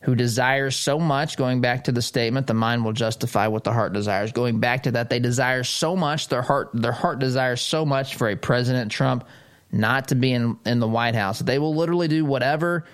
who 0.00 0.14
desires 0.14 0.76
so 0.76 0.98
much, 0.98 1.36
going 1.36 1.60
back 1.60 1.84
to 1.84 1.92
the 1.92 2.02
statement, 2.02 2.46
the 2.46 2.54
mind 2.54 2.84
will 2.84 2.92
justify 2.92 3.46
what 3.48 3.64
the 3.64 3.72
heart 3.72 3.92
desires. 3.92 4.32
Going 4.32 4.60
back 4.60 4.84
to 4.84 4.92
that, 4.92 5.10
they 5.10 5.18
desire 5.18 5.64
so 5.64 5.96
much, 5.96 6.28
their 6.28 6.42
heart, 6.42 6.70
their 6.74 6.92
heart 6.92 7.18
desires 7.18 7.60
so 7.60 7.84
much 7.84 8.14
for 8.14 8.28
a 8.28 8.36
President 8.36 8.92
Trump 8.92 9.24
not 9.72 10.08
to 10.08 10.14
be 10.14 10.32
in, 10.32 10.58
in 10.64 10.80
the 10.80 10.86
White 10.86 11.14
House. 11.14 11.40
They 11.40 11.58
will 11.58 11.74
literally 11.74 12.08
do 12.08 12.24
whatever 12.24 12.84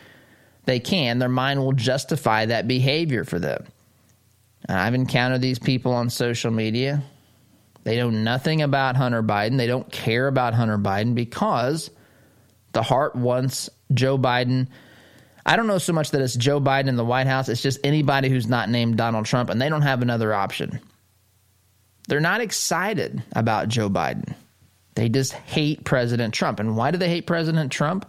they 0.64 0.80
can. 0.80 1.18
Their 1.18 1.28
mind 1.28 1.60
will 1.60 1.72
justify 1.72 2.46
that 2.46 2.68
behavior 2.68 3.24
for 3.24 3.38
them. 3.38 3.66
I've 4.68 4.94
encountered 4.94 5.42
these 5.42 5.58
people 5.58 5.92
on 5.92 6.08
social 6.08 6.50
media. 6.50 7.02
They 7.84 7.96
know 7.96 8.10
nothing 8.10 8.62
about 8.62 8.96
Hunter 8.96 9.22
Biden. 9.22 9.58
They 9.58 9.66
don't 9.66 9.90
care 9.90 10.28
about 10.28 10.54
Hunter 10.54 10.78
Biden 10.78 11.14
because 11.14 11.90
the 12.72 12.82
heart 12.82 13.16
wants 13.16 13.68
Joe 13.92 14.16
Biden 14.16 14.68
I 15.44 15.56
don't 15.56 15.66
know 15.66 15.78
so 15.78 15.92
much 15.92 16.10
that 16.12 16.20
it's 16.20 16.36
Joe 16.36 16.60
Biden 16.60 16.88
in 16.88 16.96
the 16.96 17.04
White 17.04 17.26
House. 17.26 17.48
It's 17.48 17.62
just 17.62 17.80
anybody 17.84 18.28
who's 18.28 18.46
not 18.46 18.70
named 18.70 18.96
Donald 18.96 19.26
Trump, 19.26 19.50
and 19.50 19.60
they 19.60 19.68
don't 19.68 19.82
have 19.82 20.02
another 20.02 20.32
option. 20.32 20.80
They're 22.08 22.20
not 22.20 22.40
excited 22.40 23.22
about 23.32 23.68
Joe 23.68 23.88
Biden. 23.88 24.34
They 24.94 25.08
just 25.08 25.32
hate 25.32 25.84
President 25.84 26.34
Trump. 26.34 26.60
And 26.60 26.76
why 26.76 26.90
do 26.90 26.98
they 26.98 27.08
hate 27.08 27.26
President 27.26 27.72
Trump? 27.72 28.06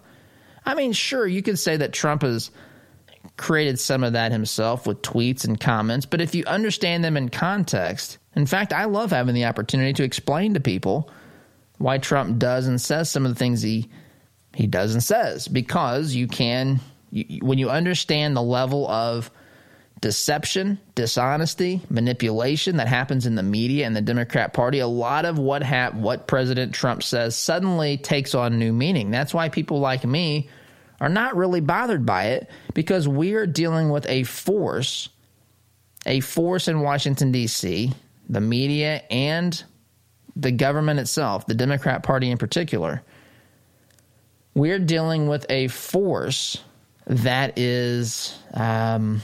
I 0.66 0.76
mean, 0.76 0.94
sure, 0.94 1.28
you 1.28 1.42
could 1.42 1.60
say 1.60 1.78
that 1.78 1.94
Trump 1.94 2.22
has 2.22 2.52
created 3.38 3.80
some 3.80 4.04
of 4.04 4.14
that 4.14 4.32
himself 4.32 4.86
with 4.86 5.02
tweets 5.02 5.46
and 5.46 5.60
comments, 5.60 6.06
but 6.06 6.22
if 6.22 6.36
you 6.36 6.44
understand 6.46 7.04
them 7.04 7.18
in 7.18 7.30
context, 7.30 8.18
in 8.36 8.46
fact, 8.46 8.74
I 8.74 8.86
love 8.86 9.12
having 9.12 9.36
the 9.36 9.46
opportunity 9.46 9.94
to 9.94 10.04
explain 10.04 10.54
to 10.54 10.60
people 10.60 11.10
why 11.78 11.98
Trump 11.98 12.38
does 12.40 12.68
and 12.68 12.80
says 12.80 13.10
some 13.10 13.26
of 13.26 13.32
the 13.32 13.40
things 13.40 13.62
he 13.62 13.90
he 14.56 14.68
does 14.68 14.94
and 14.94 15.02
says 15.02 15.48
because 15.48 16.14
you 16.14 16.28
can 16.28 16.80
you, 17.14 17.40
when 17.46 17.58
you 17.58 17.70
understand 17.70 18.36
the 18.36 18.42
level 18.42 18.90
of 18.90 19.32
deception, 20.02 20.80
dishonesty, 20.96 21.80
manipulation 21.90 22.78
that 22.78 22.88
happens 22.88 23.26
in 23.26 23.36
the 23.36 23.44
media 23.44 23.86
and 23.86 23.96
the 23.96 24.02
Democrat 24.02 24.52
Party, 24.52 24.80
a 24.80 24.88
lot 24.88 25.24
of 25.24 25.40
what 25.40 25.64
hap- 25.64 25.94
what 25.94 26.28
President 26.28 26.74
Trump 26.74 27.04
says 27.04 27.38
suddenly 27.38 27.98
takes 27.98 28.36
on 28.36 28.60
new 28.60 28.74
meaning. 28.74 29.12
That's 29.12 29.34
why 29.34 29.48
people 29.48 29.80
like 29.80 30.04
me 30.04 30.50
are 31.00 31.10
not 31.10 31.38
really 31.38 31.62
bothered 31.62 32.06
by 32.06 32.26
it 32.26 32.50
because 32.74 33.08
we 33.08 33.34
are 33.34 33.46
dealing 33.46 33.90
with 33.92 34.06
a 34.08 34.24
force, 34.24 35.10
a 36.06 36.20
force 36.20 36.68
in 36.68 36.82
Washington 36.82 37.32
D.C., 37.32 37.94
the 38.28 38.42
media 38.42 39.04
and 39.10 39.64
the 40.36 40.52
government 40.52 41.00
itself, 41.00 41.46
the 41.46 41.54
Democrat 41.54 42.04
Party 42.04 42.32
in 42.32 42.38
particular. 42.38 43.04
We're 44.56 44.80
dealing 44.80 45.28
with 45.28 45.46
a 45.50 45.68
force 45.68 46.58
that 47.08 47.58
is 47.58 48.38
um, 48.54 49.22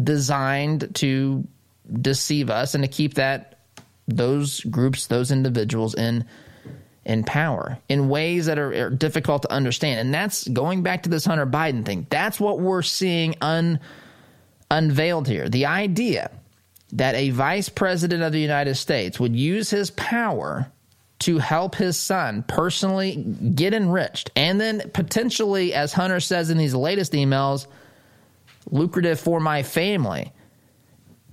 designed 0.00 0.94
to 0.96 1.46
deceive 2.00 2.50
us 2.50 2.74
and 2.74 2.84
to 2.84 2.88
keep 2.88 3.14
that 3.14 3.58
those 4.08 4.60
groups, 4.60 5.06
those 5.06 5.30
individuals 5.30 5.94
in 5.94 6.24
in 7.04 7.24
power 7.24 7.78
in 7.88 8.08
ways 8.08 8.46
that 8.46 8.60
are, 8.60 8.86
are, 8.86 8.90
difficult 8.90 9.42
to 9.42 9.52
understand. 9.52 9.98
And 9.98 10.14
that's 10.14 10.46
going 10.46 10.84
back 10.84 11.02
to 11.02 11.08
this 11.08 11.24
Hunter 11.24 11.46
Biden 11.46 11.84
thing. 11.84 12.06
That's 12.10 12.38
what 12.38 12.60
we're 12.60 12.82
seeing 12.82 13.34
un, 13.40 13.80
unveiled 14.70 15.26
here. 15.26 15.48
The 15.48 15.66
idea 15.66 16.30
that 16.92 17.16
a 17.16 17.30
vice 17.30 17.68
president 17.68 18.22
of 18.22 18.32
the 18.32 18.40
United 18.40 18.76
States 18.76 19.18
would 19.18 19.34
use 19.34 19.68
his 19.68 19.90
power 19.90 20.70
to 21.22 21.38
help 21.38 21.74
his 21.74 21.96
son 21.96 22.44
personally 22.48 23.16
get 23.54 23.74
enriched 23.74 24.30
and 24.36 24.60
then 24.60 24.90
potentially, 24.92 25.74
as 25.74 25.92
Hunter 25.92 26.20
says 26.20 26.50
in 26.50 26.58
these 26.58 26.74
latest 26.74 27.12
emails, 27.12 27.66
lucrative 28.70 29.20
for 29.20 29.40
my 29.40 29.62
family. 29.62 30.32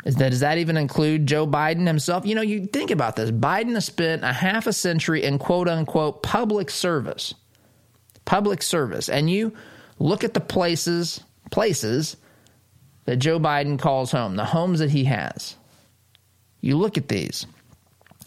Is 0.06 0.16
that, 0.16 0.30
does 0.30 0.40
that 0.40 0.58
even 0.58 0.78
include 0.78 1.28
Joe 1.28 1.46
Biden 1.46 1.86
himself? 1.86 2.26
You 2.26 2.36
know, 2.36 2.42
you 2.42 2.68
think 2.68 2.90
about 2.90 3.16
this. 3.16 3.32
Biden 3.32 3.74
has 3.74 3.86
spent 3.86 4.24
a 4.24 4.32
half 4.32 4.66
a 4.66 4.74
century 4.74 5.24
in 5.24 5.40
quote 5.40 5.68
unquote 5.68 6.24
public 6.24 6.70
service. 6.70 7.34
Public 8.26 8.62
service. 8.62 9.10
And 9.10 9.30
you 9.30 9.54
look 9.98 10.24
at 10.24 10.34
the 10.34 10.40
places, 10.40 11.22
places 11.52 12.16
that 13.06 13.18
Joe 13.18 13.40
Biden 13.40 13.78
calls 13.78 14.12
home, 14.12 14.36
the 14.36 14.46
homes 14.46 14.80
that 14.80 14.92
he 14.92 15.04
has. 15.06 15.56
You 16.62 16.78
look 16.78 16.98
at 16.98 17.08
these 17.08 17.46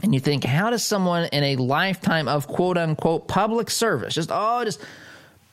and 0.03 0.13
you 0.13 0.21
think, 0.21 0.45
how 0.45 0.71
does 0.71 0.85
someone 0.85 1.29
in 1.33 1.45
a 1.45 1.57
lifetime 1.57 2.29
of 2.29 2.49
quote 2.49 2.77
unquote 2.77 3.29
public 3.29 3.71
service, 3.71 4.15
just 4.15 4.31
oh, 4.33 4.65
just 4.65 4.81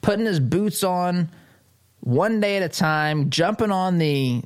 putting 0.02 0.26
his 0.26 0.40
boots 0.40 0.84
on 0.84 1.30
one 2.02 2.40
day 2.40 2.58
at 2.58 2.64
a 2.64 2.70
time, 2.70 3.30
jumping 3.30 3.72
on 3.72 3.98
the 3.98 4.44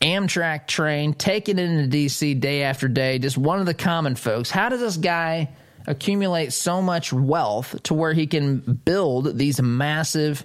Amtrak 0.00 0.66
train, 0.66 1.14
taking 1.14 1.58
it 1.58 1.62
into 1.62 1.96
DC 1.96 2.40
day 2.40 2.62
after 2.62 2.88
day, 2.88 3.18
just 3.18 3.36
one 3.36 3.60
of 3.60 3.66
the 3.66 3.74
common 3.74 4.14
folks. 4.14 4.50
How 4.50 4.68
does 4.68 4.80
this 4.80 4.96
guy 4.96 5.50
accumulate 5.86 6.52
so 6.52 6.80
much 6.80 7.12
wealth 7.12 7.80
to 7.84 7.94
where 7.94 8.12
he 8.12 8.26
can 8.26 8.58
build 8.58 9.36
these 9.36 9.60
massive, 9.60 10.44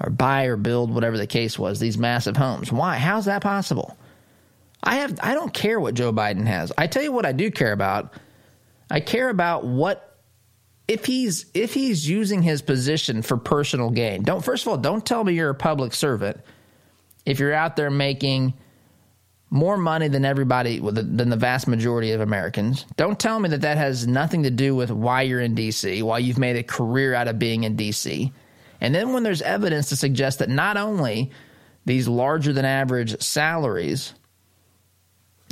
or 0.00 0.10
buy 0.10 0.44
or 0.44 0.56
build, 0.56 0.92
whatever 0.92 1.16
the 1.16 1.26
case 1.26 1.58
was, 1.58 1.78
these 1.78 1.96
massive 1.96 2.36
homes? 2.36 2.72
Why? 2.72 2.96
How's 2.96 3.26
that 3.26 3.42
possible? 3.42 3.96
I 4.82 4.96
have 4.96 5.18
I 5.22 5.34
don't 5.34 5.54
care 5.54 5.78
what 5.78 5.94
Joe 5.94 6.12
Biden 6.12 6.46
has. 6.46 6.72
I 6.76 6.88
tell 6.88 7.02
you 7.02 7.12
what 7.12 7.24
I 7.24 7.32
do 7.32 7.50
care 7.50 7.72
about 7.72 8.12
I 8.92 9.00
care 9.00 9.30
about 9.30 9.64
what 9.64 10.18
if 10.86 11.06
he's 11.06 11.46
if 11.54 11.72
he's 11.72 12.06
using 12.06 12.42
his 12.42 12.60
position 12.60 13.22
for 13.22 13.38
personal 13.38 13.88
gain. 13.88 14.22
Don't 14.22 14.44
first 14.44 14.64
of 14.64 14.68
all, 14.68 14.76
don't 14.76 15.04
tell 15.04 15.24
me 15.24 15.32
you're 15.32 15.48
a 15.48 15.54
public 15.54 15.94
servant 15.94 16.38
if 17.24 17.40
you're 17.40 17.54
out 17.54 17.74
there 17.74 17.90
making 17.90 18.52
more 19.48 19.78
money 19.78 20.08
than 20.08 20.26
everybody 20.26 20.78
than 20.78 21.30
the 21.30 21.36
vast 21.36 21.66
majority 21.66 22.12
of 22.12 22.20
Americans. 22.20 22.84
Don't 22.96 23.18
tell 23.18 23.40
me 23.40 23.48
that 23.48 23.62
that 23.62 23.78
has 23.78 24.06
nothing 24.06 24.42
to 24.42 24.50
do 24.50 24.76
with 24.76 24.90
why 24.90 25.22
you're 25.22 25.40
in 25.40 25.54
DC, 25.54 26.02
why 26.02 26.18
you've 26.18 26.38
made 26.38 26.56
a 26.56 26.62
career 26.62 27.14
out 27.14 27.28
of 27.28 27.38
being 27.38 27.64
in 27.64 27.78
DC. 27.78 28.30
And 28.82 28.94
then 28.94 29.14
when 29.14 29.22
there's 29.22 29.40
evidence 29.40 29.88
to 29.88 29.96
suggest 29.96 30.40
that 30.40 30.50
not 30.50 30.76
only 30.76 31.30
these 31.86 32.08
larger 32.08 32.52
than 32.52 32.66
average 32.66 33.22
salaries 33.22 34.12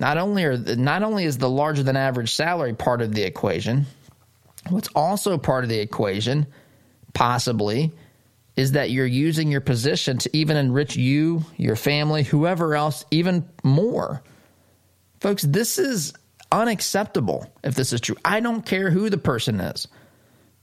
not 0.00 0.16
only 0.16 0.44
are 0.44 0.56
not 0.56 1.02
only 1.02 1.24
is 1.24 1.36
the 1.38 1.48
larger 1.48 1.82
than 1.82 1.94
average 1.94 2.34
salary 2.34 2.74
part 2.74 3.02
of 3.02 3.14
the 3.14 3.22
equation, 3.22 3.86
what's 4.70 4.88
also 4.94 5.36
part 5.36 5.62
of 5.62 5.68
the 5.68 5.78
equation, 5.78 6.46
possibly, 7.12 7.92
is 8.56 8.72
that 8.72 8.90
you're 8.90 9.06
using 9.06 9.50
your 9.50 9.60
position 9.60 10.16
to 10.18 10.34
even 10.34 10.56
enrich 10.56 10.96
you, 10.96 11.44
your 11.58 11.76
family, 11.76 12.22
whoever 12.22 12.74
else, 12.74 13.04
even 13.10 13.46
more. 13.62 14.22
Folks, 15.20 15.42
this 15.42 15.78
is 15.78 16.14
unacceptable 16.50 17.52
if 17.62 17.74
this 17.74 17.92
is 17.92 18.00
true. 18.00 18.16
I 18.24 18.40
don't 18.40 18.64
care 18.64 18.90
who 18.90 19.10
the 19.10 19.18
person 19.18 19.60
is. 19.60 19.86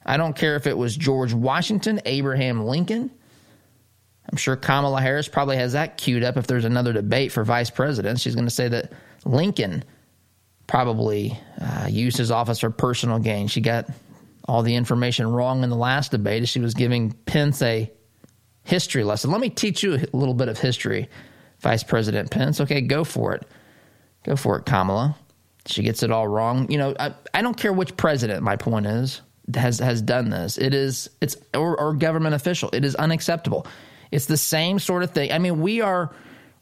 I 0.03 0.17
don't 0.17 0.35
care 0.35 0.55
if 0.55 0.65
it 0.65 0.77
was 0.77 0.97
George 0.97 1.33
Washington, 1.33 2.01
Abraham 2.05 2.65
Lincoln. 2.65 3.11
I'm 4.29 4.37
sure 4.37 4.55
Kamala 4.55 4.99
Harris 4.99 5.27
probably 5.27 5.57
has 5.57 5.73
that 5.73 5.97
queued 5.97 6.23
up 6.23 6.37
if 6.37 6.47
there's 6.47 6.65
another 6.65 6.91
debate 6.91 7.31
for 7.31 7.43
vice 7.43 7.69
president. 7.69 8.19
She's 8.19 8.35
going 8.35 8.47
to 8.47 8.51
say 8.51 8.67
that 8.69 8.91
Lincoln 9.25 9.83
probably 10.67 11.39
uh, 11.61 11.87
used 11.89 12.17
his 12.17 12.31
office 12.31 12.59
for 12.59 12.69
personal 12.69 13.19
gain. 13.19 13.47
She 13.47 13.61
got 13.61 13.89
all 14.45 14.63
the 14.63 14.75
information 14.75 15.27
wrong 15.27 15.63
in 15.63 15.69
the 15.69 15.75
last 15.75 16.11
debate 16.11 16.43
as 16.43 16.49
she 16.49 16.59
was 16.59 16.73
giving 16.73 17.11
Pence 17.11 17.61
a 17.61 17.91
history 18.63 19.03
lesson. 19.03 19.31
Let 19.31 19.41
me 19.41 19.49
teach 19.49 19.83
you 19.83 19.95
a 19.95 20.15
little 20.15 20.33
bit 20.33 20.49
of 20.49 20.59
history, 20.59 21.09
Vice 21.59 21.83
President 21.83 22.31
Pence. 22.31 22.61
Okay, 22.61 22.81
go 22.81 23.03
for 23.03 23.33
it. 23.33 23.45
Go 24.23 24.35
for 24.35 24.57
it, 24.57 24.65
Kamala. 24.65 25.15
She 25.65 25.83
gets 25.83 26.03
it 26.03 26.11
all 26.11 26.27
wrong. 26.27 26.69
You 26.71 26.77
know, 26.77 26.95
I, 26.99 27.13
I 27.33 27.41
don't 27.41 27.57
care 27.57 27.73
which 27.73 27.95
president, 27.97 28.43
my 28.43 28.55
point 28.55 28.85
is, 28.85 29.21
has 29.53 29.79
has 29.79 30.01
done 30.01 30.29
this. 30.29 30.57
It 30.57 30.73
is 30.73 31.09
it's 31.21 31.37
or, 31.53 31.79
or 31.79 31.93
government 31.93 32.35
official. 32.35 32.69
It 32.73 32.83
is 32.83 32.95
unacceptable. 32.95 33.65
It's 34.11 34.25
the 34.25 34.37
same 34.37 34.79
sort 34.79 35.03
of 35.03 35.11
thing. 35.11 35.31
I 35.31 35.39
mean, 35.39 35.61
we 35.61 35.81
are 35.81 36.13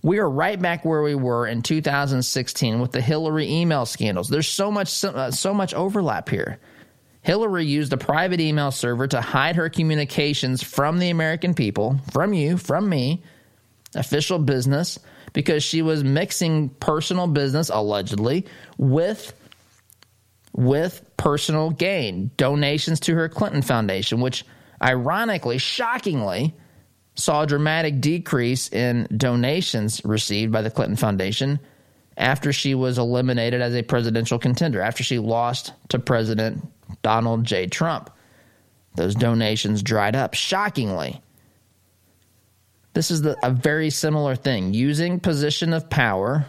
we 0.05 0.19
are 0.19 0.29
right 0.29 0.61
back 0.61 0.85
where 0.85 1.01
we 1.01 1.15
were 1.15 1.47
in 1.47 1.63
2016 1.63 2.79
with 2.79 2.91
the 2.91 3.01
Hillary 3.01 3.51
email 3.51 3.87
scandals. 3.87 4.29
There's 4.29 4.47
so 4.47 4.71
much 4.71 4.87
so, 4.89 5.09
uh, 5.09 5.31
so 5.31 5.51
much 5.51 5.73
overlap 5.73 6.29
here. 6.29 6.59
Hillary 7.23 7.65
used 7.65 7.91
a 7.91 7.97
private 7.97 8.39
email 8.39 8.69
server 8.69 9.07
to 9.07 9.19
hide 9.19 9.55
her 9.55 9.67
communications 9.67 10.61
from 10.61 10.99
the 10.99 11.09
American 11.09 11.55
people, 11.55 11.99
from 12.13 12.33
you, 12.33 12.55
from 12.55 12.87
me, 12.87 13.23
official 13.95 14.37
business, 14.37 14.99
because 15.33 15.63
she 15.63 15.81
was 15.81 16.03
mixing 16.03 16.69
personal 16.69 17.25
business 17.25 17.69
allegedly 17.69 18.45
with 18.77 19.33
with 20.53 21.03
personal 21.17 21.71
gain, 21.71 22.29
donations 22.37 22.99
to 22.99 23.15
her 23.15 23.27
Clinton 23.27 23.63
Foundation, 23.63 24.21
which 24.21 24.45
ironically, 24.79 25.57
shockingly, 25.57 26.53
saw 27.15 27.43
a 27.43 27.47
dramatic 27.47 28.01
decrease 28.01 28.71
in 28.71 29.07
donations 29.15 30.01
received 30.03 30.51
by 30.51 30.61
the 30.61 30.71
Clinton 30.71 30.95
Foundation 30.95 31.59
after 32.17 32.53
she 32.53 32.75
was 32.75 32.97
eliminated 32.97 33.61
as 33.61 33.75
a 33.75 33.83
presidential 33.83 34.39
contender, 34.39 34.81
after 34.81 35.03
she 35.03 35.19
lost 35.19 35.73
to 35.89 35.99
President 35.99 36.65
Donald 37.01 37.43
J. 37.43 37.67
Trump. 37.67 38.09
Those 38.95 39.15
donations 39.15 39.83
dried 39.83 40.15
up, 40.15 40.33
shockingly. 40.33 41.21
This 42.93 43.11
is 43.11 43.21
the, 43.21 43.35
a 43.45 43.49
very 43.49 43.89
similar 43.89 44.35
thing. 44.35 44.73
Using 44.73 45.19
position 45.19 45.73
of 45.73 45.89
power, 45.89 46.45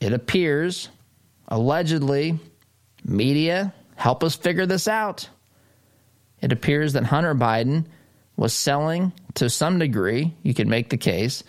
it 0.00 0.12
appears, 0.12 0.88
allegedly, 1.46 2.40
media 3.04 3.72
help 3.94 4.24
us 4.24 4.34
figure 4.34 4.66
this 4.66 4.88
out. 4.88 5.28
It 6.40 6.50
appears 6.50 6.94
that 6.94 7.04
Hunter 7.04 7.36
Biden 7.36 7.86
was 8.36 8.52
selling 8.52 9.12
to 9.34 9.50
some 9.50 9.78
degree, 9.78 10.34
you 10.42 10.54
can 10.54 10.68
make 10.68 10.90
the 10.90 10.96
case, 10.96 11.44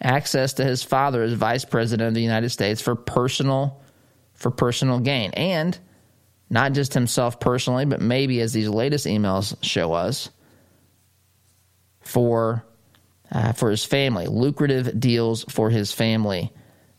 access 0.00 0.54
to 0.54 0.64
his 0.64 0.82
father 0.82 1.22
as 1.22 1.32
vice 1.32 1.64
president 1.64 2.08
of 2.08 2.14
the 2.14 2.22
United 2.22 2.50
States 2.50 2.80
for 2.80 2.94
personal 2.94 3.80
for 4.34 4.50
personal 4.50 4.98
gain. 4.98 5.30
And 5.32 5.78
not 6.50 6.72
just 6.72 6.94
himself 6.94 7.40
personally, 7.40 7.84
but 7.84 8.00
maybe 8.00 8.40
as 8.40 8.52
these 8.52 8.68
latest 8.68 9.06
emails 9.06 9.56
show 9.62 9.92
us, 9.92 10.30
for 12.02 12.64
uh, 13.30 13.52
for 13.52 13.70
his 13.70 13.84
family, 13.84 14.26
lucrative 14.26 14.98
deals 15.00 15.44
for 15.48 15.70
his 15.70 15.92
family 15.92 16.52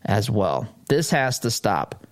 as 0.03 0.29
well. 0.29 0.67
This 0.89 1.11
has 1.11 1.39
to 1.39 1.51
stop. 1.51 2.07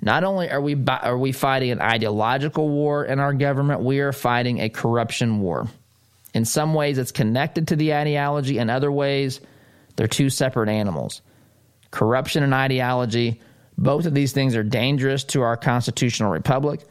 Not 0.00 0.24
only 0.24 0.50
are 0.50 0.60
we 0.60 0.76
are 0.86 1.18
we 1.18 1.32
fighting 1.32 1.70
an 1.70 1.80
ideological 1.80 2.68
war 2.68 3.04
in 3.04 3.18
our 3.18 3.34
government, 3.34 3.82
we 3.82 4.00
are 4.00 4.12
fighting 4.12 4.60
a 4.60 4.68
corruption 4.68 5.40
war. 5.40 5.68
In 6.36 6.44
some 6.44 6.74
ways, 6.74 6.98
it's 6.98 7.12
connected 7.12 7.68
to 7.68 7.76
the 7.76 7.94
ideology. 7.94 8.58
In 8.58 8.68
other 8.68 8.92
ways, 8.92 9.40
they're 9.96 10.06
two 10.06 10.28
separate 10.28 10.68
animals. 10.68 11.22
Corruption 11.90 12.42
and 12.42 12.52
ideology, 12.52 13.40
both 13.78 14.04
of 14.04 14.12
these 14.12 14.32
things 14.32 14.54
are 14.54 14.62
dangerous 14.62 15.24
to 15.24 15.40
our 15.40 15.56
constitutional 15.56 16.30
republic. 16.30 16.84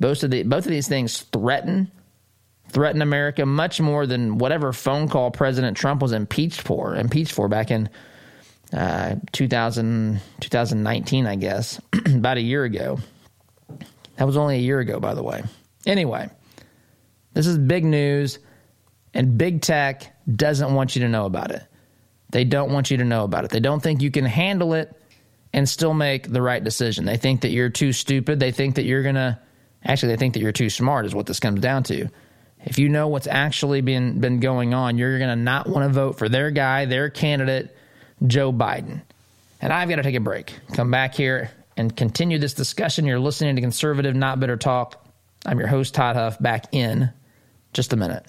Both 0.00 0.22
of, 0.22 0.30
the, 0.30 0.44
both 0.44 0.64
of 0.64 0.70
these 0.70 0.88
things 0.88 1.20
threaten 1.20 1.92
threaten 2.70 3.02
America 3.02 3.44
much 3.44 3.78
more 3.78 4.06
than 4.06 4.38
whatever 4.38 4.72
phone 4.72 5.06
call 5.06 5.30
President 5.30 5.76
Trump 5.76 6.00
was 6.00 6.12
impeached 6.12 6.62
for, 6.62 6.96
impeached 6.96 7.32
for 7.32 7.48
back 7.48 7.70
in 7.70 7.90
uh, 8.72 9.16
2000, 9.32 10.18
2019, 10.40 11.26
I 11.26 11.36
guess, 11.36 11.78
about 12.06 12.38
a 12.38 12.40
year 12.40 12.64
ago. 12.64 13.00
That 14.16 14.24
was 14.24 14.38
only 14.38 14.56
a 14.56 14.60
year 14.60 14.80
ago, 14.80 14.98
by 14.98 15.12
the 15.12 15.22
way. 15.22 15.42
Anyway, 15.84 16.30
this 17.34 17.46
is 17.46 17.58
big 17.58 17.84
news. 17.84 18.38
And 19.14 19.36
big 19.36 19.62
tech 19.62 20.14
doesn't 20.34 20.74
want 20.74 20.96
you 20.96 21.02
to 21.02 21.08
know 21.08 21.26
about 21.26 21.50
it. 21.50 21.62
They 22.30 22.44
don't 22.44 22.72
want 22.72 22.90
you 22.90 22.96
to 22.96 23.04
know 23.04 23.24
about 23.24 23.44
it. 23.44 23.50
They 23.50 23.60
don't 23.60 23.82
think 23.82 24.00
you 24.00 24.10
can 24.10 24.24
handle 24.24 24.72
it 24.74 24.96
and 25.52 25.68
still 25.68 25.92
make 25.92 26.32
the 26.32 26.40
right 26.40 26.64
decision. 26.64 27.04
They 27.04 27.18
think 27.18 27.42
that 27.42 27.50
you're 27.50 27.68
too 27.68 27.92
stupid. 27.92 28.40
They 28.40 28.52
think 28.52 28.76
that 28.76 28.84
you're 28.84 29.02
going 29.02 29.16
to, 29.16 29.38
actually, 29.84 30.12
they 30.12 30.16
think 30.16 30.34
that 30.34 30.40
you're 30.40 30.52
too 30.52 30.70
smart, 30.70 31.04
is 31.04 31.14
what 31.14 31.26
this 31.26 31.40
comes 31.40 31.60
down 31.60 31.82
to. 31.84 32.08
If 32.64 32.78
you 32.78 32.88
know 32.88 33.08
what's 33.08 33.26
actually 33.26 33.82
been, 33.82 34.20
been 34.20 34.40
going 34.40 34.72
on, 34.72 34.96
you're 34.96 35.18
going 35.18 35.30
to 35.30 35.36
not 35.36 35.68
want 35.68 35.86
to 35.86 35.92
vote 35.92 36.16
for 36.16 36.28
their 36.28 36.50
guy, 36.50 36.86
their 36.86 37.10
candidate, 37.10 37.76
Joe 38.26 38.52
Biden. 38.52 39.02
And 39.60 39.72
I've 39.72 39.88
got 39.88 39.96
to 39.96 40.02
take 40.02 40.14
a 40.14 40.20
break. 40.20 40.54
Come 40.72 40.90
back 40.90 41.14
here 41.14 41.50
and 41.76 41.94
continue 41.94 42.38
this 42.38 42.54
discussion. 42.54 43.04
You're 43.04 43.20
listening 43.20 43.56
to 43.56 43.60
Conservative 43.60 44.14
Not 44.14 44.40
Bitter 44.40 44.56
Talk. 44.56 45.04
I'm 45.44 45.58
your 45.58 45.68
host, 45.68 45.92
Todd 45.94 46.16
Huff, 46.16 46.38
back 46.40 46.66
in 46.72 47.10
just 47.72 47.92
a 47.92 47.96
minute. 47.96 48.24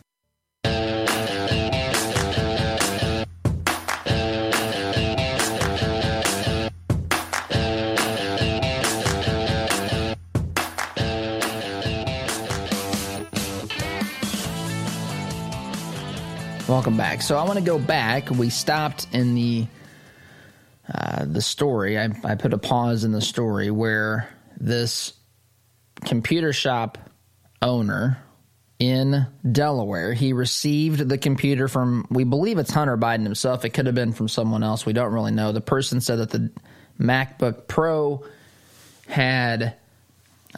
Welcome 16.83 16.97
back. 16.97 17.21
So 17.21 17.37
I 17.37 17.45
want 17.45 17.57
to 17.57 17.63
go 17.63 17.79
back. 17.79 18.29
We 18.29 18.49
stopped 18.49 19.07
in 19.13 19.35
the 19.35 19.67
uh, 20.93 21.23
the 21.23 21.39
story. 21.39 21.97
I, 21.97 22.09
I 22.25 22.35
put 22.35 22.51
a 22.51 22.57
pause 22.57 23.05
in 23.05 23.13
the 23.13 23.21
story 23.21 23.71
where 23.71 24.27
this 24.59 25.13
computer 26.03 26.51
shop 26.51 26.97
owner 27.61 28.21
in 28.79 29.25
Delaware, 29.49 30.11
he 30.11 30.33
received 30.33 31.07
the 31.07 31.17
computer 31.17 31.69
from 31.69 32.05
we 32.09 32.25
believe 32.25 32.57
it's 32.57 32.73
Hunter 32.73 32.97
Biden 32.97 33.23
himself. 33.23 33.63
It 33.63 33.69
could 33.69 33.85
have 33.85 33.95
been 33.95 34.11
from 34.11 34.27
someone 34.27 34.61
else. 34.61 34.85
We 34.85 34.91
don't 34.91 35.13
really 35.13 35.31
know. 35.31 35.53
The 35.53 35.61
person 35.61 36.01
said 36.01 36.17
that 36.17 36.31
the 36.31 36.51
MacBook 36.99 37.69
Pro 37.69 38.25
had 39.07 39.77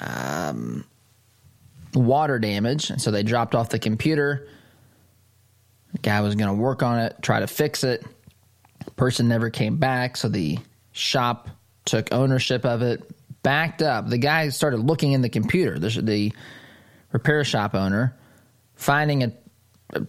um, 0.01 0.85
water 1.93 2.39
damage, 2.39 2.89
and 2.89 2.99
so 2.99 3.11
they 3.11 3.21
dropped 3.21 3.53
off 3.53 3.69
the 3.69 3.77
computer 3.77 4.47
the 5.95 6.01
guy 6.01 6.21
was 6.21 6.35
going 6.35 6.49
to 6.49 6.61
work 6.61 6.83
on 6.83 6.99
it, 6.99 7.15
try 7.21 7.39
to 7.39 7.47
fix 7.47 7.83
it. 7.83 8.05
Person 8.95 9.27
never 9.27 9.49
came 9.49 9.77
back, 9.77 10.17
so 10.17 10.29
the 10.29 10.59
shop 10.91 11.49
took 11.85 12.13
ownership 12.13 12.65
of 12.65 12.81
it, 12.81 13.03
backed 13.43 13.81
up. 13.81 14.09
The 14.09 14.17
guy 14.17 14.49
started 14.49 14.79
looking 14.79 15.13
in 15.13 15.21
the 15.21 15.29
computer, 15.29 15.79
the, 15.79 15.89
the 16.01 16.33
repair 17.11 17.43
shop 17.43 17.75
owner, 17.75 18.15
finding 18.75 19.23
a, 19.23 19.31
a 19.93 20.05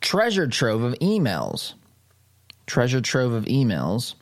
treasure 0.00 0.46
trove 0.46 0.82
of 0.82 0.94
emails. 0.94 1.74
Treasure 2.66 3.00
trove 3.00 3.32
of 3.32 3.46
emails 3.46 4.14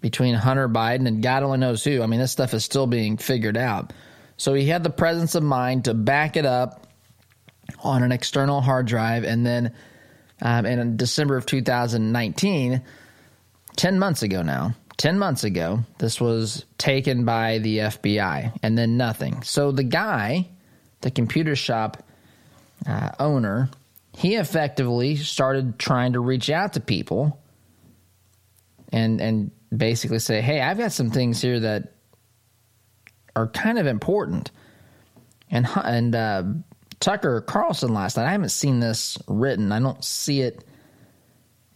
between 0.00 0.34
Hunter 0.34 0.68
Biden 0.68 1.06
and 1.06 1.22
God 1.22 1.44
only 1.44 1.58
knows 1.58 1.84
who. 1.84 2.02
I 2.02 2.06
mean, 2.06 2.18
this 2.18 2.32
stuff 2.32 2.52
is 2.52 2.64
still 2.64 2.88
being 2.88 3.16
figured 3.16 3.56
out. 3.56 3.92
So 4.36 4.54
he 4.54 4.66
had 4.66 4.82
the 4.82 4.90
presence 4.90 5.36
of 5.36 5.44
mind 5.44 5.84
to 5.84 5.94
back 5.94 6.36
it 6.36 6.44
up 6.44 6.88
on 7.84 8.02
an 8.02 8.10
external 8.10 8.60
hard 8.60 8.86
drive 8.86 9.24
and 9.24 9.46
then 9.46 9.72
um, 10.42 10.66
and 10.66 10.80
in 10.80 10.96
December 10.96 11.36
of 11.36 11.46
2019, 11.46 12.82
10 13.76 13.98
months 13.98 14.22
ago 14.22 14.42
now, 14.42 14.74
10 14.96 15.18
months 15.18 15.44
ago, 15.44 15.80
this 15.98 16.20
was 16.20 16.66
taken 16.78 17.24
by 17.24 17.58
the 17.58 17.78
FBI 17.78 18.58
and 18.62 18.76
then 18.76 18.96
nothing. 18.96 19.42
So 19.42 19.70
the 19.70 19.84
guy, 19.84 20.48
the 21.00 21.12
computer 21.12 21.54
shop 21.54 22.02
uh, 22.86 23.10
owner, 23.20 23.70
he 24.14 24.34
effectively 24.34 25.16
started 25.16 25.78
trying 25.78 26.14
to 26.14 26.20
reach 26.20 26.50
out 26.50 26.74
to 26.74 26.80
people 26.80 27.40
and 28.92 29.20
and 29.20 29.50
basically 29.74 30.18
say, 30.18 30.42
"Hey, 30.42 30.60
I've 30.60 30.76
got 30.76 30.92
some 30.92 31.10
things 31.10 31.40
here 31.40 31.60
that 31.60 31.94
are 33.34 33.46
kind 33.48 33.78
of 33.78 33.86
important." 33.86 34.50
And 35.50 35.66
and 35.76 36.14
uh, 36.14 36.42
Tucker 37.02 37.40
Carlson 37.40 37.92
last 37.92 38.16
night. 38.16 38.28
I 38.28 38.30
haven't 38.30 38.50
seen 38.50 38.78
this 38.78 39.18
written. 39.26 39.72
I 39.72 39.80
don't 39.80 40.04
see 40.04 40.40
it 40.40 40.64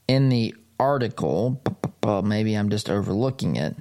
in 0.06 0.28
the 0.28 0.54
article. 0.78 1.60
Maybe 2.04 2.54
I'm 2.54 2.70
just 2.70 2.88
overlooking 2.88 3.56
it. 3.56 3.74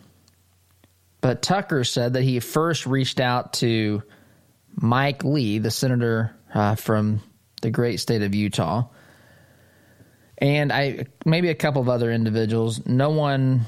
But 1.21 1.43
Tucker 1.43 1.83
said 1.83 2.13
that 2.13 2.23
he 2.23 2.39
first 2.39 2.87
reached 2.87 3.19
out 3.19 3.53
to 3.53 4.01
Mike 4.75 5.23
Lee, 5.23 5.59
the 5.59 5.69
senator 5.69 6.35
uh, 6.51 6.73
from 6.73 7.21
the 7.61 7.69
great 7.69 7.99
state 7.99 8.23
of 8.23 8.33
Utah, 8.33 8.87
and 10.39 10.73
I 10.73 11.05
maybe 11.25 11.49
a 11.49 11.55
couple 11.55 11.81
of 11.81 11.89
other 11.89 12.11
individuals. 12.11 12.87
No 12.87 13.11
one 13.11 13.67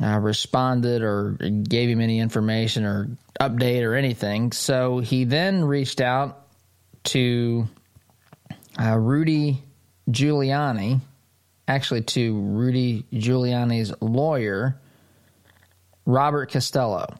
uh, 0.00 0.18
responded 0.18 1.00
or 1.00 1.32
gave 1.32 1.88
him 1.88 2.02
any 2.02 2.20
information 2.20 2.84
or 2.84 3.16
update 3.40 3.82
or 3.82 3.94
anything. 3.94 4.52
So 4.52 4.98
he 4.98 5.24
then 5.24 5.64
reached 5.64 6.02
out 6.02 6.41
to 7.04 7.68
uh, 8.80 8.96
Rudy 8.98 9.62
Giuliani, 10.10 11.00
actually 11.68 12.02
to 12.02 12.40
Rudy 12.40 13.04
Giuliani's 13.12 13.92
lawyer, 14.00 14.80
Robert 16.06 16.50
Costello. 16.50 17.18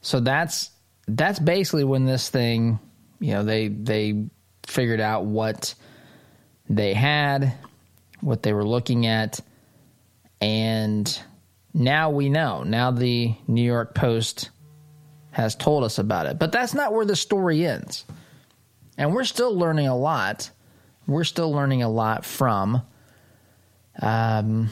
So 0.00 0.20
that's 0.20 0.70
that's 1.08 1.38
basically 1.38 1.84
when 1.84 2.04
this 2.04 2.28
thing, 2.28 2.78
you 3.20 3.34
know, 3.34 3.44
they 3.44 3.68
they 3.68 4.26
figured 4.66 5.00
out 5.00 5.24
what 5.24 5.74
they 6.68 6.94
had, 6.94 7.54
what 8.20 8.42
they 8.42 8.52
were 8.52 8.66
looking 8.66 9.06
at, 9.06 9.40
and 10.40 11.20
now 11.74 12.10
we 12.10 12.28
know. 12.28 12.62
Now 12.62 12.90
the 12.90 13.34
New 13.46 13.64
York 13.64 13.94
Post 13.94 14.50
has 15.36 15.54
told 15.54 15.84
us 15.84 15.98
about 15.98 16.24
it. 16.24 16.38
But 16.38 16.50
that's 16.50 16.72
not 16.72 16.94
where 16.94 17.04
the 17.04 17.14
story 17.14 17.66
ends. 17.66 18.06
And 18.96 19.14
we're 19.14 19.24
still 19.24 19.54
learning 19.54 19.86
a 19.86 19.94
lot. 19.94 20.50
We're 21.06 21.24
still 21.24 21.52
learning 21.52 21.82
a 21.82 21.90
lot 21.90 22.24
from 22.24 22.80
um, 24.00 24.70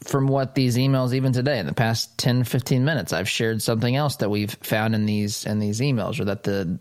from 0.00 0.26
what 0.26 0.54
these 0.54 0.78
emails 0.78 1.12
even 1.12 1.34
today 1.34 1.58
in 1.58 1.66
the 1.66 1.74
past 1.74 2.18
10 2.18 2.42
15 2.42 2.84
minutes 2.84 3.12
i've 3.12 3.28
shared 3.28 3.62
something 3.62 3.94
else 3.94 4.16
that 4.16 4.28
we've 4.28 4.50
found 4.62 4.96
in 4.96 5.06
these 5.06 5.46
in 5.46 5.60
these 5.60 5.80
emails 5.80 6.18
or 6.18 6.24
that 6.24 6.42
the 6.42 6.76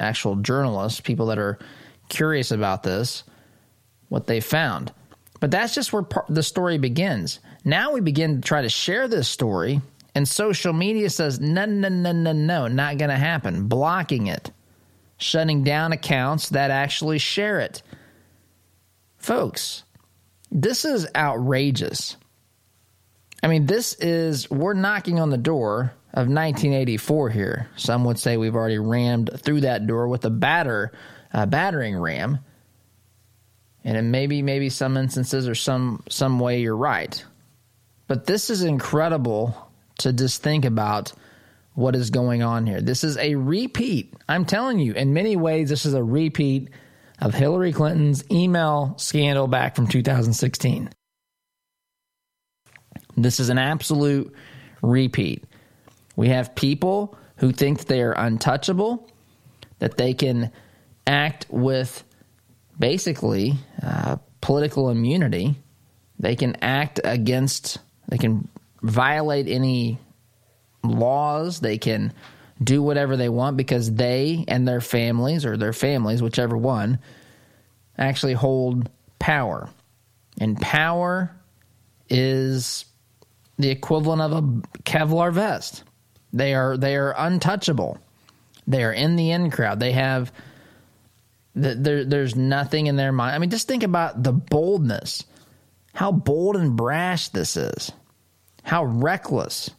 actual 0.00 0.34
journalists 0.36 1.00
people 1.00 1.26
that 1.26 1.38
are 1.38 1.58
curious 2.08 2.50
about 2.50 2.82
this 2.82 3.22
what 4.08 4.26
they 4.26 4.40
found 4.40 4.92
but 5.38 5.52
that's 5.52 5.72
just 5.72 5.92
where 5.92 6.04
the 6.28 6.42
story 6.42 6.76
begins 6.76 7.38
now 7.64 7.92
we 7.92 8.00
begin 8.00 8.36
to 8.36 8.46
try 8.46 8.62
to 8.62 8.68
share 8.68 9.08
this 9.08 9.28
story 9.28 9.80
and 10.14 10.28
social 10.28 10.72
media 10.72 11.10
says 11.10 11.40
no 11.40 11.64
no 11.64 11.88
no 11.88 12.12
no 12.12 12.32
no 12.32 12.68
not 12.68 12.98
going 12.98 13.10
to 13.10 13.16
happen 13.16 13.66
blocking 13.66 14.26
it 14.26 14.50
shutting 15.16 15.64
down 15.64 15.92
accounts 15.92 16.50
that 16.50 16.70
actually 16.70 17.18
share 17.18 17.60
it 17.60 17.82
folks 19.18 19.84
this 20.50 20.84
is 20.84 21.08
outrageous 21.16 22.16
I 23.44 23.46
mean, 23.46 23.66
this 23.66 23.92
is, 24.00 24.50
we're 24.50 24.72
knocking 24.72 25.20
on 25.20 25.28
the 25.28 25.36
door 25.36 25.92
of 26.14 26.28
1984 26.28 27.28
here. 27.28 27.68
Some 27.76 28.06
would 28.06 28.18
say 28.18 28.38
we've 28.38 28.54
already 28.54 28.78
rammed 28.78 29.28
through 29.36 29.60
that 29.62 29.86
door 29.86 30.08
with 30.08 30.24
a 30.24 30.30
batter, 30.30 30.92
a 31.30 31.46
battering 31.46 31.94
ram. 31.94 32.38
And 33.84 34.10
maybe, 34.10 34.40
maybe 34.40 34.70
some 34.70 34.96
instances 34.96 35.46
or 35.46 35.54
some, 35.54 36.02
some 36.08 36.40
way 36.40 36.62
you're 36.62 36.74
right. 36.74 37.22
But 38.14 38.26
this 38.26 38.48
is 38.48 38.62
incredible 38.62 39.56
to 39.98 40.12
just 40.12 40.40
think 40.40 40.64
about 40.64 41.12
what 41.72 41.96
is 41.96 42.10
going 42.10 42.44
on 42.44 42.64
here. 42.64 42.80
This 42.80 43.02
is 43.02 43.16
a 43.16 43.34
repeat. 43.34 44.14
I'm 44.28 44.44
telling 44.44 44.78
you, 44.78 44.92
in 44.92 45.12
many 45.12 45.34
ways, 45.34 45.68
this 45.68 45.84
is 45.84 45.94
a 45.94 46.02
repeat 46.04 46.70
of 47.20 47.34
Hillary 47.34 47.72
Clinton's 47.72 48.22
email 48.30 48.94
scandal 48.98 49.48
back 49.48 49.74
from 49.74 49.88
2016. 49.88 50.90
This 53.16 53.40
is 53.40 53.48
an 53.48 53.58
absolute 53.58 54.32
repeat. 54.80 55.42
We 56.14 56.28
have 56.28 56.54
people 56.54 57.18
who 57.38 57.50
think 57.50 57.86
they 57.86 58.00
are 58.00 58.12
untouchable, 58.12 59.10
that 59.80 59.96
they 59.96 60.14
can 60.14 60.52
act 61.04 61.46
with 61.50 62.04
basically 62.78 63.54
uh, 63.82 64.18
political 64.40 64.90
immunity. 64.90 65.56
They 66.20 66.36
can 66.36 66.54
act 66.62 67.00
against, 67.02 67.78
they 68.08 68.18
can 68.18 68.48
violate 68.82 69.48
any 69.48 69.98
laws, 70.82 71.60
they 71.60 71.78
can 71.78 72.12
do 72.62 72.82
whatever 72.82 73.16
they 73.16 73.28
want 73.28 73.56
because 73.56 73.92
they 73.92 74.44
and 74.48 74.66
their 74.66 74.80
families, 74.80 75.44
or 75.44 75.56
their 75.56 75.72
families, 75.72 76.22
whichever 76.22 76.56
one, 76.56 76.98
actually 77.98 78.34
hold 78.34 78.88
power. 79.18 79.68
And 80.40 80.60
power 80.60 81.34
is 82.08 82.84
the 83.58 83.70
equivalent 83.70 84.20
of 84.20 84.32
a 84.32 84.42
Kevlar 84.82 85.32
vest. 85.32 85.84
They 86.32 86.54
are 86.54 86.76
they 86.76 86.96
are 86.96 87.14
untouchable. 87.16 87.98
They 88.66 88.82
are 88.82 88.92
in 88.92 89.16
the 89.16 89.30
in 89.30 89.50
crowd. 89.50 89.80
They 89.80 89.92
have 89.92 90.32
there, 91.54 92.04
there's 92.04 92.34
nothing 92.34 92.86
in 92.88 92.96
their 92.96 93.12
mind. 93.12 93.36
I 93.36 93.38
mean, 93.38 93.50
just 93.50 93.68
think 93.68 93.84
about 93.84 94.22
the 94.22 94.32
boldness. 94.32 95.24
How 95.94 96.12
bold 96.12 96.56
and 96.56 96.76
brash 96.76 97.28
this 97.28 97.56
is. 97.56 97.92
How 98.62 98.84
reckless. 98.84 99.70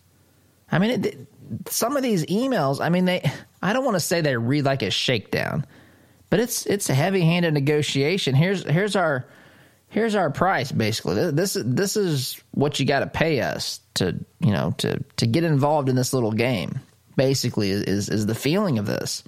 I 0.71 0.79
mean, 0.79 1.05
it, 1.05 1.27
some 1.69 1.95
of 1.95 2.03
these 2.03 2.25
emails. 2.25 2.81
I 2.81 2.89
mean, 2.89 3.05
they. 3.05 3.29
I 3.61 3.73
don't 3.73 3.85
want 3.85 3.95
to 3.95 4.01
say 4.01 4.21
they 4.21 4.37
read 4.37 4.63
like 4.65 4.81
a 4.81 4.91
shakedown, 4.91 5.65
but 6.29 6.39
it's 6.39 6.65
it's 6.65 6.89
a 6.89 6.93
heavy-handed 6.93 7.53
negotiation. 7.53 8.35
Here's 8.35 8.63
here's 8.63 8.95
our 8.95 9.25
here's 9.89 10.13
our 10.13 10.29
price 10.29 10.73
basically 10.73 11.31
this 11.31 11.57
this 11.63 11.95
is 11.95 12.41
what 12.51 12.79
you 12.79 12.85
got 12.85 12.99
to 12.99 13.07
pay 13.07 13.39
us 13.39 13.79
to 13.93 14.13
you 14.39 14.51
know 14.51 14.73
to 14.77 15.01
to 15.15 15.25
get 15.25 15.45
involved 15.45 15.87
in 15.87 15.95
this 15.95 16.11
little 16.11 16.33
game 16.33 16.79
basically 17.15 17.69
is 17.69 18.09
is 18.09 18.25
the 18.25 18.35
feeling 18.35 18.77
of 18.77 18.85
this 18.85 19.23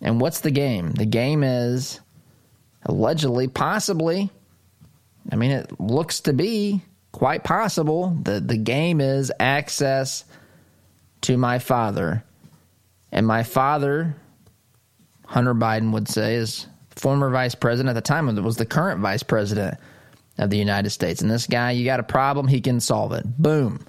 and 0.00 0.20
what's 0.20 0.40
the 0.40 0.52
game 0.52 0.92
the 0.92 1.04
game 1.04 1.42
is 1.42 2.00
allegedly 2.88 3.46
possibly 3.46 4.30
i 5.30 5.36
mean 5.36 5.50
it 5.50 5.80
looks 5.80 6.20
to 6.20 6.32
be 6.32 6.82
quite 7.12 7.44
possible 7.44 8.16
the 8.22 8.40
the 8.40 8.56
game 8.56 9.00
is 9.00 9.30
access 9.38 10.24
to 11.20 11.36
my 11.36 11.58
father 11.58 12.24
and 13.12 13.26
my 13.26 13.42
father 13.42 14.16
hunter 15.26 15.54
biden 15.54 15.92
would 15.92 16.08
say 16.08 16.34
is 16.34 16.66
former 16.96 17.30
vice 17.30 17.54
president 17.54 17.90
at 17.90 17.94
the 17.94 18.00
time 18.00 18.26
was 18.42 18.56
the 18.56 18.66
current 18.66 19.00
vice 19.00 19.22
president 19.22 19.78
of 20.38 20.50
the 20.50 20.56
United 20.56 20.90
States. 20.90 21.20
And 21.20 21.30
this 21.30 21.46
guy, 21.46 21.72
you 21.72 21.84
got 21.84 22.00
a 22.00 22.04
problem, 22.04 22.48
he 22.48 22.60
can 22.60 22.80
solve 22.80 23.12
it. 23.12 23.24
Boom. 23.38 23.84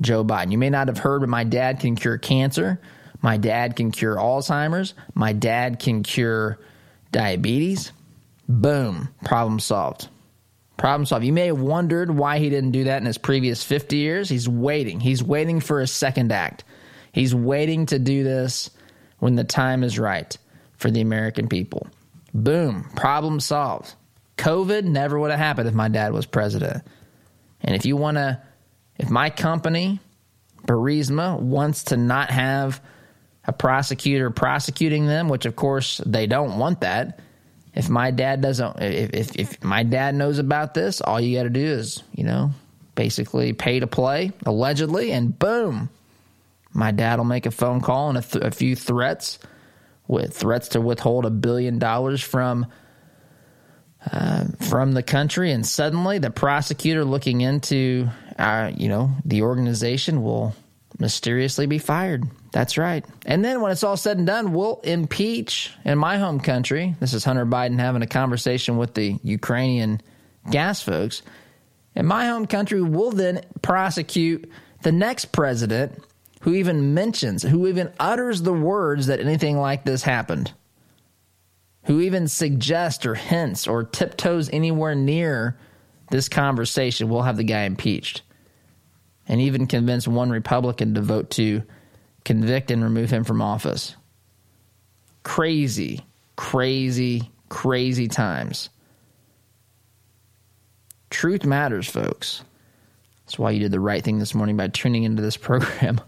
Joe 0.00 0.24
Biden. 0.24 0.52
You 0.52 0.58
may 0.58 0.70
not 0.70 0.88
have 0.88 0.98
heard, 0.98 1.20
but 1.20 1.28
my 1.28 1.44
dad 1.44 1.80
can 1.80 1.96
cure 1.96 2.18
cancer. 2.18 2.80
My 3.22 3.36
dad 3.36 3.74
can 3.74 3.90
cure 3.90 4.16
Alzheimer's. 4.16 4.94
My 5.14 5.32
dad 5.32 5.80
can 5.80 6.02
cure 6.02 6.58
diabetes. 7.10 7.92
Boom. 8.48 9.08
Problem 9.24 9.60
solved. 9.60 10.08
Problem 10.76 11.04
solved. 11.06 11.24
You 11.24 11.32
may 11.32 11.46
have 11.46 11.60
wondered 11.60 12.10
why 12.10 12.38
he 12.38 12.48
didn't 12.48 12.70
do 12.70 12.84
that 12.84 12.98
in 12.98 13.06
his 13.06 13.18
previous 13.18 13.62
50 13.62 13.96
years. 13.96 14.28
He's 14.28 14.48
waiting. 14.48 15.00
He's 15.00 15.22
waiting 15.22 15.60
for 15.60 15.80
a 15.80 15.86
second 15.86 16.32
act. 16.32 16.64
He's 17.12 17.34
waiting 17.34 17.86
to 17.86 17.98
do 17.98 18.22
this 18.22 18.70
when 19.18 19.34
the 19.34 19.44
time 19.44 19.82
is 19.82 19.98
right 19.98 20.36
for 20.76 20.90
the 20.90 21.00
American 21.00 21.48
people. 21.48 21.88
Boom, 22.32 22.88
problem 22.94 23.40
solved. 23.40 23.94
COVID 24.36 24.84
never 24.84 25.18
would 25.18 25.30
have 25.30 25.40
happened 25.40 25.68
if 25.68 25.74
my 25.74 25.88
dad 25.88 26.12
was 26.12 26.26
president. 26.26 26.84
And 27.60 27.74
if 27.74 27.84
you 27.84 27.96
want 27.96 28.16
to, 28.16 28.40
if 28.98 29.10
my 29.10 29.30
company, 29.30 29.98
Burisma, 30.64 31.38
wants 31.40 31.84
to 31.84 31.96
not 31.96 32.30
have 32.30 32.80
a 33.44 33.52
prosecutor 33.52 34.30
prosecuting 34.30 35.06
them, 35.06 35.28
which 35.28 35.46
of 35.46 35.56
course 35.56 36.00
they 36.06 36.26
don't 36.26 36.58
want 36.58 36.82
that. 36.82 37.18
If 37.74 37.88
my 37.88 38.10
dad 38.10 38.40
doesn't, 38.40 38.80
if, 38.80 39.10
if, 39.14 39.36
if 39.36 39.64
my 39.64 39.82
dad 39.82 40.14
knows 40.14 40.38
about 40.38 40.74
this, 40.74 41.00
all 41.00 41.20
you 41.20 41.36
got 41.36 41.44
to 41.44 41.50
do 41.50 41.64
is, 41.64 42.02
you 42.12 42.24
know, 42.24 42.50
basically 42.94 43.52
pay 43.52 43.80
to 43.80 43.86
play, 43.86 44.32
allegedly, 44.44 45.12
and 45.12 45.38
boom, 45.38 45.88
my 46.72 46.90
dad 46.90 47.18
will 47.18 47.24
make 47.24 47.46
a 47.46 47.50
phone 47.50 47.80
call 47.80 48.08
and 48.08 48.18
a, 48.18 48.22
th- 48.22 48.44
a 48.44 48.50
few 48.50 48.74
threats 48.74 49.38
with 50.08 50.34
threats 50.34 50.68
to 50.68 50.80
withhold 50.80 51.26
a 51.26 51.30
billion 51.30 51.78
dollars 51.78 52.22
from 52.22 52.66
uh, 54.10 54.44
from 54.60 54.92
the 54.92 55.02
country, 55.02 55.52
and 55.52 55.66
suddenly 55.66 56.18
the 56.18 56.30
prosecutor 56.30 57.04
looking 57.04 57.40
into 57.40 58.08
uh, 58.38 58.70
you 58.76 58.88
know 58.88 59.10
the 59.24 59.42
organization 59.42 60.22
will 60.22 60.54
mysteriously 60.98 61.66
be 61.66 61.78
fired. 61.78 62.24
That's 62.58 62.76
right. 62.76 63.04
And 63.24 63.44
then 63.44 63.60
when 63.60 63.70
it's 63.70 63.84
all 63.84 63.96
said 63.96 64.18
and 64.18 64.26
done, 64.26 64.52
we'll 64.52 64.80
impeach 64.82 65.70
in 65.84 65.96
my 65.96 66.18
home 66.18 66.40
country. 66.40 66.96
This 66.98 67.14
is 67.14 67.22
Hunter 67.22 67.46
Biden 67.46 67.78
having 67.78 68.02
a 68.02 68.06
conversation 68.08 68.78
with 68.78 68.94
the 68.94 69.16
Ukrainian 69.22 70.00
gas 70.50 70.82
folks. 70.82 71.22
In 71.94 72.04
my 72.04 72.26
home 72.26 72.46
country, 72.48 72.82
we'll 72.82 73.12
then 73.12 73.42
prosecute 73.62 74.50
the 74.82 74.90
next 74.90 75.26
president 75.26 76.02
who 76.40 76.54
even 76.54 76.94
mentions, 76.94 77.44
who 77.44 77.68
even 77.68 77.92
utters 78.00 78.42
the 78.42 78.52
words 78.52 79.06
that 79.06 79.20
anything 79.20 79.56
like 79.58 79.84
this 79.84 80.02
happened, 80.02 80.52
who 81.84 82.00
even 82.00 82.26
suggests 82.26 83.06
or 83.06 83.14
hints 83.14 83.68
or 83.68 83.84
tiptoes 83.84 84.50
anywhere 84.52 84.96
near 84.96 85.56
this 86.10 86.28
conversation, 86.28 87.08
we'll 87.08 87.22
have 87.22 87.36
the 87.36 87.44
guy 87.44 87.62
impeached. 87.62 88.22
And 89.28 89.40
even 89.42 89.68
convince 89.68 90.08
one 90.08 90.30
Republican 90.30 90.94
to 90.94 91.02
vote 91.02 91.30
to 91.30 91.62
convict 92.24 92.70
and 92.70 92.82
remove 92.82 93.10
him 93.10 93.24
from 93.24 93.42
office. 93.42 93.96
Crazy, 95.22 96.04
crazy, 96.36 97.30
Crazy 97.48 98.08
times. 98.08 98.68
Truth 101.10 101.44
matters, 101.44 101.88
folks. 101.88 102.44
That's 103.24 103.38
why 103.38 103.50
you 103.52 103.60
did 103.60 103.72
the 103.72 103.80
right 103.80 104.02
thing 104.02 104.18
this 104.18 104.34
morning 104.34 104.56
by 104.56 104.68
tuning 104.68 105.04
into 105.04 105.22
this 105.22 105.36
program. 105.36 106.00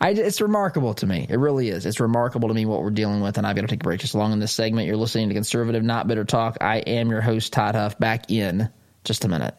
I, 0.00 0.10
it's 0.10 0.42
remarkable 0.42 0.92
to 0.94 1.06
me. 1.06 1.26
It 1.30 1.38
really 1.38 1.70
is. 1.70 1.86
It's 1.86 1.98
remarkable 1.98 2.48
to 2.48 2.54
me 2.54 2.66
what 2.66 2.82
we're 2.82 2.90
dealing 2.90 3.22
with, 3.22 3.38
and 3.38 3.46
I've 3.46 3.56
got 3.56 3.62
to 3.62 3.68
take 3.68 3.80
a 3.80 3.84
break 3.84 4.00
just 4.00 4.12
along 4.12 4.32
in 4.32 4.38
this 4.38 4.52
segment. 4.52 4.86
You're 4.86 4.98
listening 4.98 5.28
to 5.28 5.34
Conservative 5.34 5.82
Not 5.82 6.06
Bitter 6.06 6.24
Talk. 6.24 6.58
I 6.60 6.78
am 6.78 7.08
your 7.08 7.22
host, 7.22 7.54
Todd 7.54 7.74
Huff, 7.74 7.98
back 7.98 8.30
in 8.30 8.68
just 9.04 9.24
a 9.24 9.28
minute. 9.28 9.54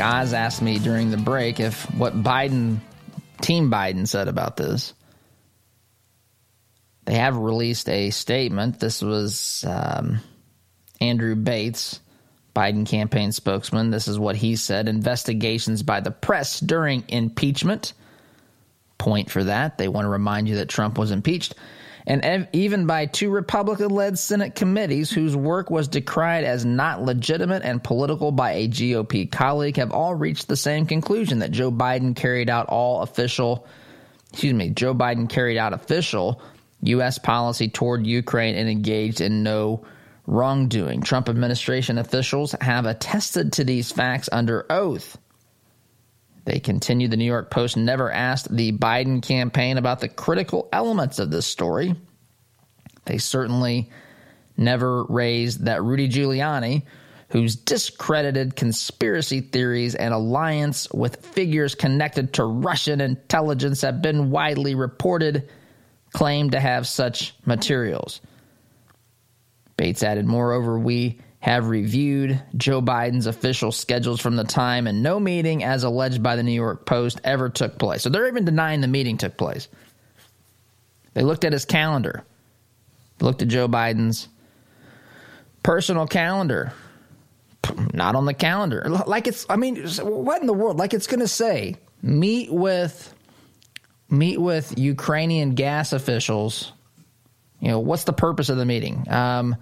Oz 0.00 0.32
asked 0.32 0.62
me 0.62 0.78
during 0.78 1.10
the 1.10 1.16
break 1.16 1.60
if 1.60 1.82
what 1.94 2.14
Biden, 2.22 2.78
Team 3.40 3.70
Biden, 3.70 4.06
said 4.06 4.28
about 4.28 4.56
this. 4.56 4.94
They 7.04 7.14
have 7.14 7.36
released 7.36 7.88
a 7.88 8.10
statement. 8.10 8.80
This 8.80 9.00
was 9.00 9.64
um, 9.68 10.20
Andrew 11.00 11.36
Bates, 11.36 12.00
Biden 12.54 12.86
campaign 12.86 13.32
spokesman. 13.32 13.90
This 13.90 14.08
is 14.08 14.18
what 14.18 14.36
he 14.36 14.56
said 14.56 14.88
Investigations 14.88 15.82
by 15.82 16.00
the 16.00 16.10
press 16.10 16.58
during 16.58 17.04
impeachment. 17.08 17.92
Point 18.98 19.30
for 19.30 19.44
that. 19.44 19.78
They 19.78 19.88
want 19.88 20.06
to 20.06 20.10
remind 20.10 20.48
you 20.48 20.56
that 20.56 20.68
Trump 20.68 20.98
was 20.98 21.10
impeached 21.10 21.54
and 22.06 22.24
ev- 22.24 22.48
even 22.52 22.86
by 22.86 23.06
two 23.06 23.30
Republican 23.30 23.90
led 23.90 24.18
Senate 24.18 24.54
committees 24.54 25.10
whose 25.10 25.34
work 25.34 25.70
was 25.70 25.88
decried 25.88 26.44
as 26.44 26.64
not 26.64 27.02
legitimate 27.02 27.62
and 27.64 27.82
political 27.82 28.30
by 28.30 28.52
a 28.52 28.68
GOP 28.68 29.30
colleague, 29.30 29.76
have 29.76 29.90
all 29.90 30.14
reached 30.14 30.48
the 30.48 30.56
same 30.56 30.86
conclusion 30.86 31.40
that 31.40 31.50
Joe 31.50 31.72
Biden 31.72 32.14
carried 32.14 32.48
out 32.48 32.68
all 32.68 33.02
official, 33.02 33.66
excuse 34.32 34.54
me, 34.54 34.70
Joe 34.70 34.94
Biden 34.94 35.28
carried 35.28 35.58
out 35.58 35.72
official 35.72 36.40
U.S. 36.82 37.18
policy 37.18 37.68
toward 37.68 38.06
Ukraine 38.06 38.54
and 38.54 38.68
engaged 38.68 39.20
in 39.20 39.42
no 39.42 39.84
wrongdoing. 40.26 41.02
Trump 41.02 41.28
administration 41.28 41.98
officials 41.98 42.54
have 42.60 42.86
attested 42.86 43.54
to 43.54 43.64
these 43.64 43.90
facts 43.90 44.28
under 44.30 44.66
oath. 44.70 45.18
They 46.46 46.60
continue. 46.60 47.08
The 47.08 47.16
New 47.16 47.24
York 47.24 47.50
Post 47.50 47.76
never 47.76 48.10
asked 48.10 48.54
the 48.54 48.70
Biden 48.70 49.20
campaign 49.20 49.78
about 49.78 49.98
the 49.98 50.08
critical 50.08 50.68
elements 50.72 51.18
of 51.18 51.30
this 51.30 51.44
story. 51.44 51.94
They 53.04 53.18
certainly 53.18 53.90
never 54.56 55.04
raised 55.04 55.64
that 55.64 55.82
Rudy 55.82 56.08
Giuliani, 56.08 56.84
whose 57.30 57.56
discredited 57.56 58.54
conspiracy 58.54 59.40
theories 59.40 59.96
and 59.96 60.14
alliance 60.14 60.88
with 60.92 61.26
figures 61.26 61.74
connected 61.74 62.32
to 62.34 62.44
Russian 62.44 63.00
intelligence 63.00 63.82
have 63.82 64.00
been 64.00 64.30
widely 64.30 64.76
reported, 64.76 65.50
claimed 66.12 66.52
to 66.52 66.60
have 66.60 66.86
such 66.86 67.34
materials. 67.44 68.20
Bates 69.76 70.04
added, 70.04 70.26
moreover, 70.26 70.78
we 70.78 71.18
have 71.40 71.68
reviewed 71.68 72.42
Joe 72.56 72.82
Biden's 72.82 73.26
official 73.26 73.70
schedules 73.70 74.20
from 74.20 74.36
the 74.36 74.44
time, 74.44 74.86
and 74.86 75.02
no 75.02 75.20
meeting, 75.20 75.62
as 75.62 75.84
alleged 75.84 76.22
by 76.22 76.36
the 76.36 76.42
New 76.42 76.52
York 76.52 76.86
Post, 76.86 77.20
ever 77.24 77.48
took 77.48 77.78
place. 77.78 78.02
So 78.02 78.08
they're 78.08 78.26
even 78.26 78.44
denying 78.44 78.80
the 78.80 78.88
meeting 78.88 79.18
took 79.18 79.36
place. 79.36 79.68
They 81.14 81.22
looked 81.22 81.44
at 81.44 81.52
his 81.52 81.64
calendar, 81.64 82.24
looked 83.20 83.42
at 83.42 83.48
Joe 83.48 83.68
Biden's 83.68 84.28
personal 85.62 86.06
calendar. 86.06 86.72
Not 87.92 88.14
on 88.14 88.26
the 88.26 88.34
calendar. 88.34 88.84
Like 89.06 89.26
it's, 89.26 89.44
I 89.48 89.56
mean, 89.56 89.88
what 89.88 90.40
in 90.40 90.46
the 90.46 90.52
world? 90.52 90.78
Like 90.78 90.94
it's 90.94 91.08
going 91.08 91.20
to 91.20 91.28
say, 91.28 91.76
meet 92.00 92.52
with, 92.52 93.12
meet 94.08 94.40
with 94.40 94.78
Ukrainian 94.78 95.56
gas 95.56 95.92
officials. 95.92 96.72
You 97.58 97.68
know, 97.68 97.80
what's 97.80 98.04
the 98.04 98.12
purpose 98.12 98.50
of 98.50 98.56
the 98.56 98.64
meeting? 98.64 99.10
Um, 99.10 99.56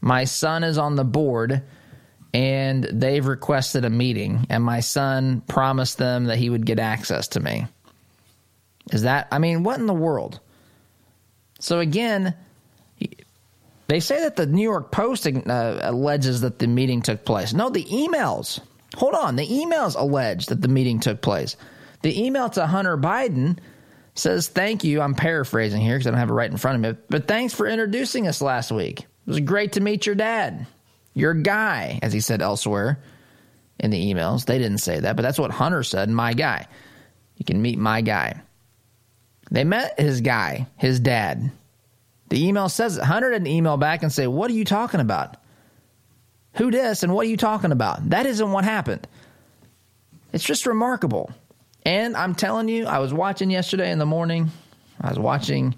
my 0.00 0.24
son 0.24 0.64
is 0.64 0.78
on 0.78 0.96
the 0.96 1.04
board 1.04 1.62
and 2.32 2.84
they've 2.84 3.26
requested 3.26 3.84
a 3.84 3.90
meeting, 3.90 4.46
and 4.50 4.62
my 4.62 4.80
son 4.80 5.40
promised 5.42 5.98
them 5.98 6.26
that 6.26 6.38
he 6.38 6.48
would 6.48 6.64
get 6.64 6.78
access 6.78 7.28
to 7.28 7.40
me. 7.40 7.66
Is 8.92 9.02
that, 9.02 9.28
I 9.32 9.38
mean, 9.38 9.62
what 9.62 9.80
in 9.80 9.86
the 9.86 9.94
world? 9.94 10.40
So 11.58 11.80
again, 11.80 12.34
they 13.88 14.00
say 14.00 14.20
that 14.20 14.36
the 14.36 14.46
New 14.46 14.62
York 14.62 14.92
Post 14.92 15.26
uh, 15.26 15.80
alleges 15.82 16.42
that 16.42 16.58
the 16.60 16.68
meeting 16.68 17.02
took 17.02 17.24
place. 17.24 17.52
No, 17.52 17.70
the 17.70 17.84
emails. 17.84 18.60
Hold 18.94 19.14
on. 19.14 19.36
The 19.36 19.46
emails 19.46 19.96
allege 19.98 20.46
that 20.46 20.62
the 20.62 20.68
meeting 20.68 21.00
took 21.00 21.20
place. 21.20 21.56
The 22.02 22.24
email 22.24 22.48
to 22.50 22.66
Hunter 22.66 22.96
Biden 22.96 23.58
says, 24.14 24.48
Thank 24.48 24.84
you. 24.84 25.00
I'm 25.00 25.14
paraphrasing 25.14 25.80
here 25.80 25.96
because 25.96 26.06
I 26.06 26.10
don't 26.10 26.20
have 26.20 26.30
it 26.30 26.34
right 26.34 26.50
in 26.50 26.56
front 26.56 26.76
of 26.76 26.92
me. 26.92 27.02
But 27.08 27.26
thanks 27.26 27.52
for 27.52 27.66
introducing 27.66 28.26
us 28.26 28.40
last 28.40 28.70
week. 28.70 29.06
Was 29.30 29.38
great 29.38 29.74
to 29.74 29.80
meet 29.80 30.06
your 30.06 30.16
dad, 30.16 30.66
your 31.14 31.34
guy, 31.34 32.00
as 32.02 32.12
he 32.12 32.18
said 32.18 32.42
elsewhere 32.42 32.98
in 33.78 33.92
the 33.92 34.12
emails. 34.12 34.44
They 34.44 34.58
didn't 34.58 34.78
say 34.78 34.98
that, 34.98 35.14
but 35.14 35.22
that's 35.22 35.38
what 35.38 35.52
Hunter 35.52 35.84
said, 35.84 36.10
my 36.10 36.34
guy. 36.34 36.66
You 37.36 37.44
can 37.44 37.62
meet 37.62 37.78
my 37.78 38.00
guy. 38.00 38.42
They 39.52 39.62
met 39.62 40.00
his 40.00 40.20
guy, 40.20 40.66
his 40.76 40.98
dad. 40.98 41.52
The 42.30 42.44
email 42.44 42.68
says 42.68 42.96
it. 42.96 43.04
Hunter 43.04 43.30
didn't 43.30 43.46
email 43.46 43.76
back 43.76 44.02
and 44.02 44.12
say, 44.12 44.26
What 44.26 44.50
are 44.50 44.54
you 44.54 44.64
talking 44.64 44.98
about? 44.98 45.36
Who 46.54 46.72
this 46.72 47.04
and 47.04 47.14
what 47.14 47.24
are 47.26 47.30
you 47.30 47.36
talking 47.36 47.70
about? 47.70 48.10
That 48.10 48.26
isn't 48.26 48.50
what 48.50 48.64
happened. 48.64 49.06
It's 50.32 50.42
just 50.42 50.66
remarkable. 50.66 51.30
And 51.84 52.16
I'm 52.16 52.34
telling 52.34 52.68
you, 52.68 52.86
I 52.86 52.98
was 52.98 53.14
watching 53.14 53.48
yesterday 53.48 53.92
in 53.92 54.00
the 54.00 54.06
morning. 54.06 54.50
I 55.00 55.08
was 55.08 55.20
watching 55.20 55.76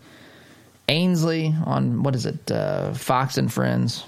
Ainsley 0.92 1.54
on 1.64 2.02
what 2.02 2.14
is 2.14 2.26
it, 2.26 2.50
uh, 2.50 2.92
Fox 2.92 3.38
and 3.38 3.50
Friends. 3.50 4.04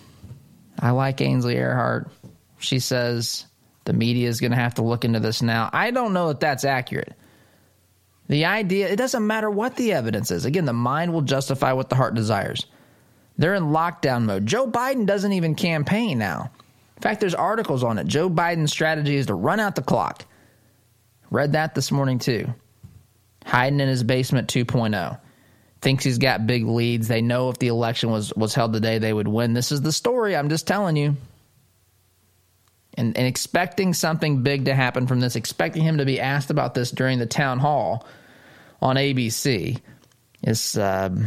I 0.78 0.90
like 0.90 1.22
Ainsley 1.22 1.54
Earhardt. 1.54 2.10
She 2.58 2.78
says 2.78 3.46
the 3.84 3.94
media 3.94 4.28
is 4.28 4.40
going 4.40 4.50
to 4.50 4.58
have 4.58 4.74
to 4.74 4.82
look 4.82 5.06
into 5.06 5.18
this 5.18 5.40
now. 5.40 5.70
I 5.72 5.90
don't 5.92 6.12
know 6.12 6.28
if 6.28 6.40
that's 6.40 6.64
accurate. 6.64 7.14
The 8.28 8.44
idea, 8.44 8.88
it 8.88 8.96
doesn't 8.96 9.26
matter 9.26 9.48
what 9.48 9.76
the 9.76 9.92
evidence 9.92 10.30
is. 10.30 10.44
Again, 10.44 10.66
the 10.66 10.74
mind 10.74 11.14
will 11.14 11.22
justify 11.22 11.72
what 11.72 11.88
the 11.88 11.96
heart 11.96 12.14
desires. 12.14 12.66
They're 13.38 13.54
in 13.54 13.64
lockdown 13.64 14.24
mode. 14.24 14.44
Joe 14.44 14.70
Biden 14.70 15.06
doesn't 15.06 15.32
even 15.32 15.54
campaign 15.54 16.18
now. 16.18 16.50
In 16.96 17.02
fact, 17.02 17.20
there's 17.20 17.34
articles 17.34 17.82
on 17.82 17.98
it. 17.98 18.06
Joe 18.06 18.28
Biden's 18.28 18.72
strategy 18.72 19.16
is 19.16 19.26
to 19.26 19.34
run 19.34 19.58
out 19.58 19.74
the 19.74 19.82
clock. 19.82 20.26
Read 21.30 21.52
that 21.52 21.74
this 21.74 21.90
morning 21.90 22.18
too. 22.18 22.52
Hiding 23.46 23.80
in 23.80 23.88
his 23.88 24.02
basement 24.02 24.48
2.0 24.48 25.18
thinks 25.84 26.02
he's 26.02 26.18
got 26.18 26.46
big 26.46 26.66
leads. 26.66 27.06
They 27.06 27.22
know 27.22 27.50
if 27.50 27.58
the 27.58 27.68
election 27.68 28.10
was 28.10 28.34
was 28.34 28.54
held 28.54 28.72
today, 28.72 28.98
they 28.98 29.12
would 29.12 29.28
win. 29.28 29.52
This 29.52 29.70
is 29.70 29.82
the 29.82 29.92
story. 29.92 30.34
I'm 30.34 30.48
just 30.48 30.66
telling 30.66 30.96
you. 30.96 31.16
And, 32.96 33.16
and 33.18 33.26
expecting 33.26 33.92
something 33.92 34.44
big 34.44 34.66
to 34.66 34.74
happen 34.74 35.08
from 35.08 35.18
this, 35.18 35.34
expecting 35.34 35.82
him 35.82 35.98
to 35.98 36.04
be 36.04 36.20
asked 36.20 36.50
about 36.50 36.74
this 36.74 36.92
during 36.92 37.18
the 37.18 37.26
town 37.26 37.58
hall 37.58 38.06
on 38.80 38.94
ABC 38.94 39.80
is, 40.44 40.78
um, 40.78 41.26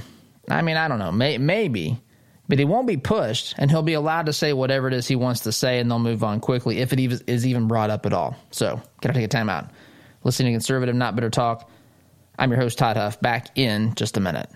I 0.49 0.61
mean, 0.61 0.77
I 0.77 0.87
don't 0.87 0.99
know, 0.99 1.11
may, 1.11 1.37
maybe, 1.37 2.01
but 2.47 2.57
he 2.57 2.63
won't 2.63 2.87
be 2.87 2.95
pushed, 2.95 3.53
and 3.57 3.69
he'll 3.69 3.81
be 3.81 3.95
allowed 3.95 4.27
to 4.27 4.33
say 4.33 4.53
whatever 4.53 4.87
it 4.87 4.93
is 4.93 5.09
he 5.09 5.17
wants 5.17 5.41
to 5.41 5.51
say, 5.51 5.79
and 5.79 5.91
they'll 5.91 5.99
move 5.99 6.23
on 6.23 6.39
quickly 6.39 6.79
if 6.79 6.93
it 6.93 6.99
is 7.27 7.45
even 7.45 7.67
brought 7.67 7.89
up 7.89 8.05
at 8.05 8.13
all. 8.13 8.37
So, 8.51 8.81
gotta 9.01 9.13
take 9.13 9.25
a 9.25 9.27
time 9.27 9.49
out. 9.49 9.69
Listening 10.23 10.53
to 10.53 10.55
conservative, 10.55 10.95
not 10.95 11.15
bitter 11.15 11.29
talk. 11.29 11.69
I'm 12.39 12.51
your 12.51 12.59
host, 12.59 12.77
Todd 12.77 12.97
Huff, 12.97 13.19
back 13.19 13.57
in 13.57 13.95
just 13.95 14.15
a 14.15 14.19
minute. 14.19 14.47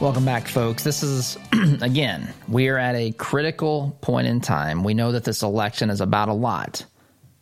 Welcome 0.00 0.24
back, 0.24 0.48
folks. 0.48 0.82
This 0.82 1.04
is, 1.04 1.38
again, 1.80 2.34
we 2.48 2.68
are 2.68 2.76
at 2.76 2.96
a 2.96 3.12
critical 3.12 3.96
point 4.00 4.26
in 4.26 4.40
time. 4.40 4.82
We 4.82 4.92
know 4.92 5.12
that 5.12 5.22
this 5.22 5.42
election 5.42 5.88
is 5.88 6.00
about 6.00 6.28
a 6.28 6.34
lot, 6.34 6.84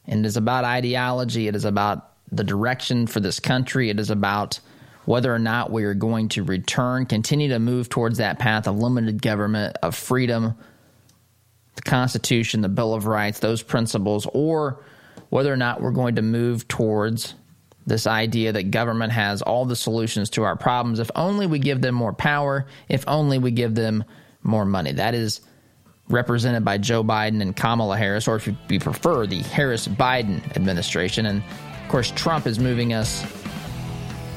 and 0.07 0.25
it 0.25 0.29
is 0.29 0.37
about 0.37 0.65
ideology, 0.65 1.49
it 1.49 1.57
is 1.57 1.65
about 1.65 2.12
the 2.33 2.43
direction 2.45 3.07
for 3.07 3.21
this 3.21 3.39
country. 3.39 3.91
It 3.91 4.01
is 4.01 4.11
about 4.11 4.59
whether 5.05 5.33
or 5.33 5.39
not 5.39 5.71
we 5.71 5.85
are 5.85 5.95
going 5.95 6.29
to 6.31 6.45
return, 6.45 7.07
continue 7.07 7.49
to 7.49 7.59
move 7.59 7.89
towards 7.89 8.19
that 8.19 8.39
path 8.39 8.67
of 8.67 8.79
limited 8.79 9.21
government, 9.21 9.77
of 9.83 9.95
freedom, 9.95 10.57
the 11.75 11.83
Constitution, 11.83 12.61
the 12.61 12.69
Bill 12.69 12.95
of 12.95 13.07
Rights, 13.07 13.41
those 13.41 13.63
principles, 13.63 14.27
or 14.33 14.83
whether 15.31 15.53
or 15.53 15.57
not 15.57 15.81
we're 15.81 15.91
going 15.91 16.17
to 16.17 16.23
move 16.23 16.67
towards 16.69 17.35
this 17.87 18.07
idea 18.07 18.53
that 18.53 18.71
government 18.71 19.13
has 19.13 19.43
all 19.43 19.65
the 19.65 19.75
solutions 19.75 20.31
to 20.31 20.45
our 20.45 20.55
problems 20.55 21.01
if 21.01 21.11
only 21.17 21.47
we 21.47 21.59
give 21.59 21.81
them 21.81 21.95
more 21.95 22.13
power, 22.13 22.67
if 22.89 23.03
only 23.09 23.39
we 23.39 23.51
give 23.51 23.75
them 23.75 24.05
more 24.43 24.65
money. 24.65 24.93
That 24.93 25.15
is 25.15 25.41
represented 26.09 26.65
by 26.65 26.79
Joe 26.79 27.03
Biden 27.03 27.43
and 27.43 27.57
Kamala 27.57 27.97
Harris, 27.97 28.29
or 28.29 28.37
if 28.37 28.47
you 28.47 28.79
prefer, 28.79 29.27
the 29.27 29.41
Harris 29.41 29.89
Biden 29.89 30.45
administration. 30.55 31.27
And 31.27 31.43
of 31.83 31.89
course, 31.89 32.11
Trump 32.13 32.47
is 32.47 32.59
moving 32.59 32.93
us 32.93 33.25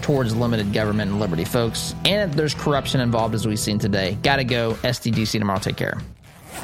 towards 0.01 0.35
limited 0.35 0.71
government 0.71 1.11
and 1.11 1.19
liberty, 1.19 1.45
folks. 1.45 1.95
And 2.05 2.33
there's 2.33 2.53
corruption 2.53 3.01
involved, 3.01 3.33
as 3.33 3.47
we've 3.47 3.59
seen 3.59 3.79
today. 3.79 4.17
Gotta 4.21 4.43
go. 4.43 4.73
SDGC 4.83 5.39
tomorrow. 5.39 5.59
Take 5.59 5.77
care. 5.77 5.97